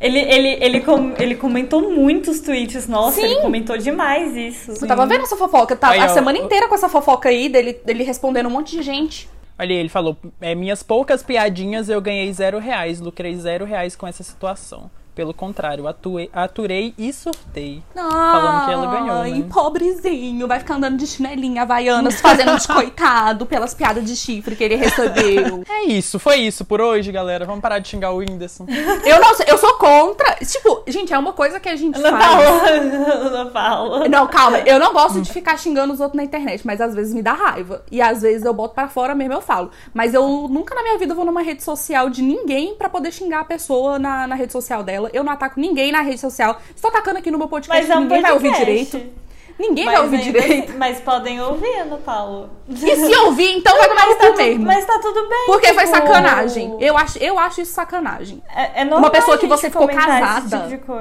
[0.00, 2.86] Ele, ele, ele, com- ele comentou muitos tweets.
[2.86, 3.26] Nossa, Sim.
[3.26, 4.72] ele comentou demais isso.
[4.84, 6.44] Eu tava vendo essa fofoca, tá Aí, a ó, semana ó.
[6.44, 9.28] inteira com essa fofoca aí, dele, dele respondendo um monte de gente.
[9.58, 14.06] Olha, ele falou: é, minhas poucas piadinhas eu ganhei zero reais, lucrei zero reais com
[14.06, 14.88] essa situação.
[15.18, 17.82] Pelo contrário, atuei, aturei e surtei.
[17.92, 19.46] Falando que ela ganhou, Ai, né?
[19.52, 24.62] pobrezinho, vai ficar andando de chinelinha havaianas, fazendo de coitado pelas piadas de chifre que
[24.62, 25.64] ele recebeu.
[25.68, 27.44] É isso, foi isso por hoje, galera.
[27.44, 28.66] Vamos parar de xingar o Whindersson.
[29.04, 30.34] Eu não eu sou contra.
[30.36, 32.94] Tipo, gente, é uma coisa que a gente Ana faz.
[33.26, 34.08] Ana Paula.
[34.08, 37.12] Não, calma, eu não gosto de ficar xingando os outros na internet, mas às vezes
[37.12, 37.82] me dá raiva.
[37.90, 39.70] E às vezes eu boto pra fora mesmo, eu falo.
[39.92, 43.40] Mas eu nunca na minha vida vou numa rede social de ninguém pra poder xingar
[43.40, 45.07] a pessoa na, na rede social dela.
[45.12, 46.60] Eu não ataco ninguém na rede social.
[46.74, 48.72] Estou atacando aqui no meu podcast, Mas é um ninguém vai ouvir podcast.
[48.72, 49.18] direito.
[49.58, 50.72] Ninguém Mas vai ouvir ainda- direito.
[50.78, 52.48] Mas podem ouvir, Ana Paula.
[52.68, 54.64] E se ouvir, então vai tomar no Mas tá, cu mesmo.
[54.64, 55.46] mas tá tudo bem.
[55.46, 56.76] Porque foi tipo, sacanagem.
[56.80, 58.40] Eu acho, eu acho isso sacanagem.
[58.54, 60.68] É, é normal Uma pessoa que você ficou casada.
[60.68, 60.92] tipo.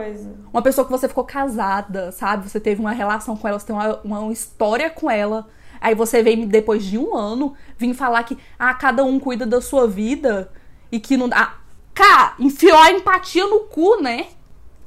[0.51, 2.49] Uma pessoa que você ficou casada, sabe?
[2.49, 5.47] Você teve uma relação com ela, você tem uma, uma história com ela.
[5.80, 9.62] Aí você vem, depois de um ano, vir falar que ah, cada um cuida da
[9.62, 10.51] sua vida
[10.91, 11.38] e que não dá.
[11.39, 11.53] Ah,
[11.98, 14.28] Cá, enfiou a empatia no cu, né?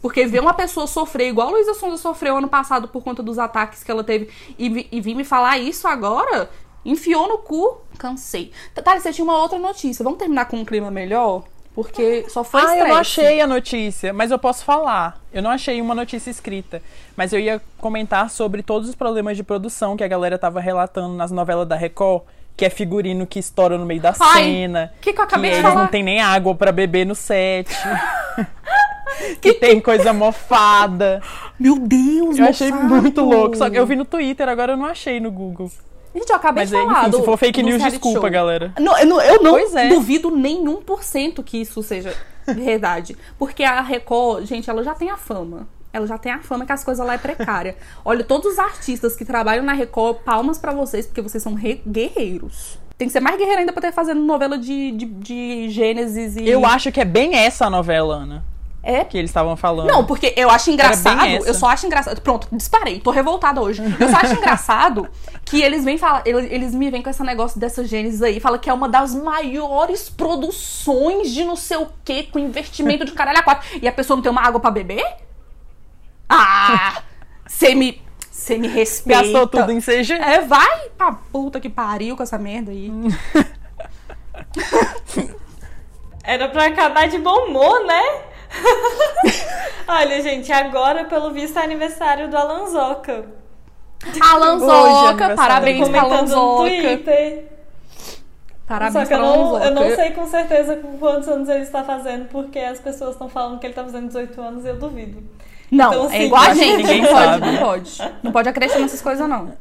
[0.01, 3.37] Porque ver uma pessoa sofrer igual a Luísa Sonza sofreu ano passado por conta dos
[3.37, 6.49] ataques que ela teve e, e vir me falar isso agora,
[6.85, 7.81] enfiou no cu.
[7.99, 8.53] Cansei.
[8.85, 10.05] Thales, você tinha uma outra notícia.
[10.05, 11.43] Vamos terminar com um clima melhor?
[11.75, 15.21] Porque só foi ah, eu não achei a notícia, mas eu posso falar.
[15.33, 16.81] Eu não achei uma notícia escrita,
[17.17, 21.15] mas eu ia comentar sobre todos os problemas de produção que a galera tava relatando
[21.17, 22.23] nas novelas da Record,
[22.61, 25.57] que é figurino que estoura no meio da Ai, cena, que que eu acabei de
[25.57, 25.81] eles falar?
[25.81, 27.71] não tem nem água pra beber no set.
[29.41, 31.23] que tem coisa mofada.
[31.59, 32.95] Meu Deus, Eu achei mofado.
[32.97, 33.57] muito louco.
[33.57, 35.71] Só que eu vi no Twitter, agora eu não achei no Google.
[36.15, 37.01] Gente, eu acabei Mas de é, falar.
[37.01, 38.31] enfim, do- se for fake news, desculpa, show.
[38.31, 38.75] galera.
[38.79, 39.89] Não, eu não, eu não é.
[39.89, 42.15] duvido nenhum por cento que isso seja
[42.47, 43.17] verdade.
[43.39, 45.67] Porque a Record, gente, ela já tem a fama.
[45.93, 47.77] Ela já tem a fama que as coisas lá é precária.
[48.05, 51.83] Olha, todos os artistas que trabalham na Record, palmas pra vocês, porque vocês são re-
[51.87, 52.79] guerreiros.
[52.97, 56.49] Tem que ser mais guerreiro ainda pra ter fazendo novela de, de, de Gênesis e.
[56.49, 58.45] Eu acho que é bem essa a novela, Ana,
[58.83, 59.89] É que eles estavam falando.
[59.89, 61.19] Não, porque eu acho engraçado.
[61.49, 62.21] Eu só acho engraçado.
[62.21, 63.83] Pronto, disparei, tô revoltada hoje.
[63.99, 65.09] Eu só acho engraçado
[65.45, 66.23] que eles vêm falar.
[66.27, 68.39] Eles, eles me vêm com esse negócio dessa Gênesis aí.
[68.39, 73.13] Fala que é uma das maiores produções de não sei o que, com investimento de
[73.13, 73.67] caralho a quatro.
[73.83, 75.05] E a pessoa não tem uma água pra beber?
[76.31, 77.03] Ah!
[77.47, 78.01] Você me.
[78.31, 79.23] Você me respeita.
[79.23, 80.15] Gastou tudo em CG.
[80.15, 82.91] É, vai pra puta que pariu com essa merda aí.
[86.25, 88.03] Era pra acabar de bom humor, né?
[89.87, 93.25] Olha, gente, agora, pelo visto, é aniversário do Alanzoca.
[94.21, 96.71] Alanzoca, aniversário parabéns pra Comentando no Alanzoca.
[96.71, 97.45] Twitter.
[98.67, 99.65] Parabéns Só que eu pra não, Alanzoca.
[99.65, 103.29] eu não sei com certeza com quantos anos ele está fazendo, porque as pessoas estão
[103.29, 105.23] falando que ele tá fazendo 18 anos e eu duvido.
[105.71, 106.77] Não, Então, é assim, igual a gente.
[106.79, 107.47] ninguém não pode, sabe.
[107.53, 108.13] não pode.
[108.23, 109.53] Não pode acreditar nessas coisas, não.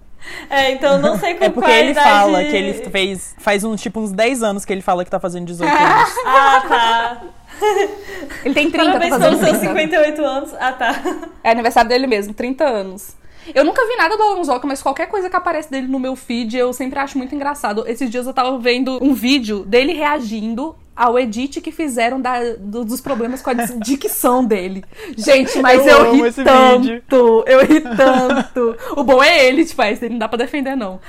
[0.49, 2.09] É, então eu não sei com É porque qual ele idade...
[2.09, 3.35] fala que ele fez.
[3.39, 6.09] Faz uns, tipo, uns 10 anos que ele fala que tá fazendo 18 anos.
[6.25, 7.21] Ah, tá.
[8.45, 9.67] Ele tem 30, Parabéns tá pelos seus 30.
[9.67, 10.53] 58 anos.
[10.59, 10.95] Ah, tá.
[11.43, 13.17] É aniversário dele mesmo, 30 anos.
[13.53, 16.55] Eu nunca vi nada do Alonsoca, mas qualquer coisa que aparece dele no meu feed
[16.57, 17.83] eu sempre acho muito engraçado.
[17.87, 22.83] Esses dias eu tava vendo um vídeo dele reagindo ao edit que fizeram da- do-
[22.83, 24.83] dos problemas com a dicção dele.
[25.17, 27.03] Gente, mas Eu eu, ri tanto, vídeo.
[27.47, 28.75] eu ri tanto.
[28.97, 30.99] O bom é ele, tipo, esse dele não dá pra defender, não.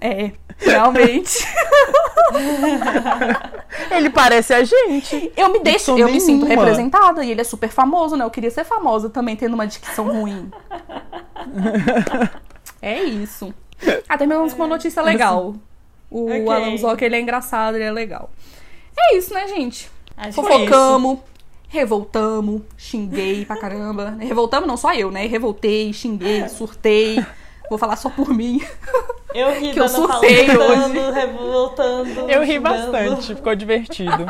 [0.00, 1.46] É, realmente.
[3.90, 5.32] Ele parece a gente.
[5.36, 6.64] Eu me deixo, eu me sinto nenhuma.
[6.64, 8.24] representada e ele é super famoso, né?
[8.24, 10.50] Eu queria ser famosa também tendo uma dicção ruim.
[12.82, 13.54] é isso.
[14.08, 15.54] Ah, terminamos com uma notícia legal.
[16.10, 16.48] O Ok.
[16.48, 18.30] Alan Zoca, ele é engraçado, ele é legal.
[18.98, 19.90] É isso, né, gente?
[20.16, 21.18] Acho Fofocamos,
[21.68, 24.16] revoltamos, xinguei pra caramba.
[24.20, 25.26] Revoltamos não, só eu, né?
[25.26, 27.24] Revoltei, xinguei, surtei.
[27.68, 28.62] Vou falar só por mim.
[29.34, 32.30] Eu ri Que eu surtei surtando, revoltando.
[32.30, 32.62] Eu ri xingando.
[32.62, 34.26] bastante, ficou divertido.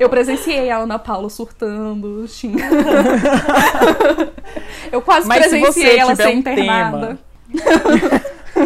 [0.00, 2.74] Eu presenciei a Ana Paula surtando, xingando.
[4.90, 7.18] Eu quase Mas se presenciei você ela tiver ser um internada.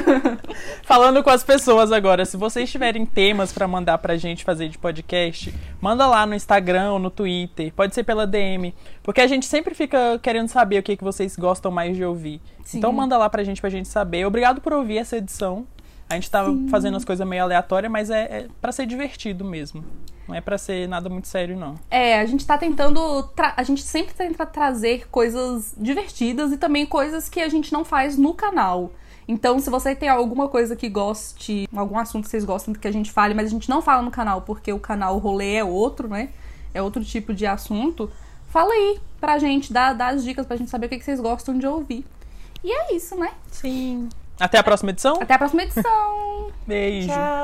[0.82, 4.78] Falando com as pessoas agora, se vocês tiverem temas pra mandar pra gente fazer de
[4.78, 9.46] podcast, manda lá no Instagram ou no Twitter, pode ser pela DM, porque a gente
[9.46, 12.40] sempre fica querendo saber o que, que vocês gostam mais de ouvir.
[12.64, 12.78] Sim.
[12.78, 14.26] Então manda lá pra gente pra gente saber.
[14.26, 15.66] Obrigado por ouvir essa edição.
[16.08, 19.84] A gente tá fazendo as coisas meio aleatórias, mas é, é para ser divertido mesmo.
[20.28, 21.74] Não é pra ser nada muito sério, não.
[21.90, 23.30] É, a gente tá tentando.
[23.56, 28.16] A gente sempre tenta trazer coisas divertidas e também coisas que a gente não faz
[28.16, 28.92] no canal.
[29.26, 32.92] Então, se você tem alguma coisa que goste, algum assunto que vocês gostam que a
[32.92, 35.64] gente fale, mas a gente não fala no canal porque o canal o rolê é
[35.64, 36.28] outro, né?
[36.74, 38.10] É outro tipo de assunto,
[38.48, 41.20] fala aí pra gente, dá, dá as dicas pra gente saber o que que vocês
[41.20, 42.04] gostam de ouvir.
[42.62, 43.32] E é isso, né?
[43.50, 44.08] Sim.
[44.38, 45.16] Até a próxima edição.
[45.20, 46.50] Até a próxima edição!
[46.66, 47.08] Beijo.
[47.08, 47.34] Tchau.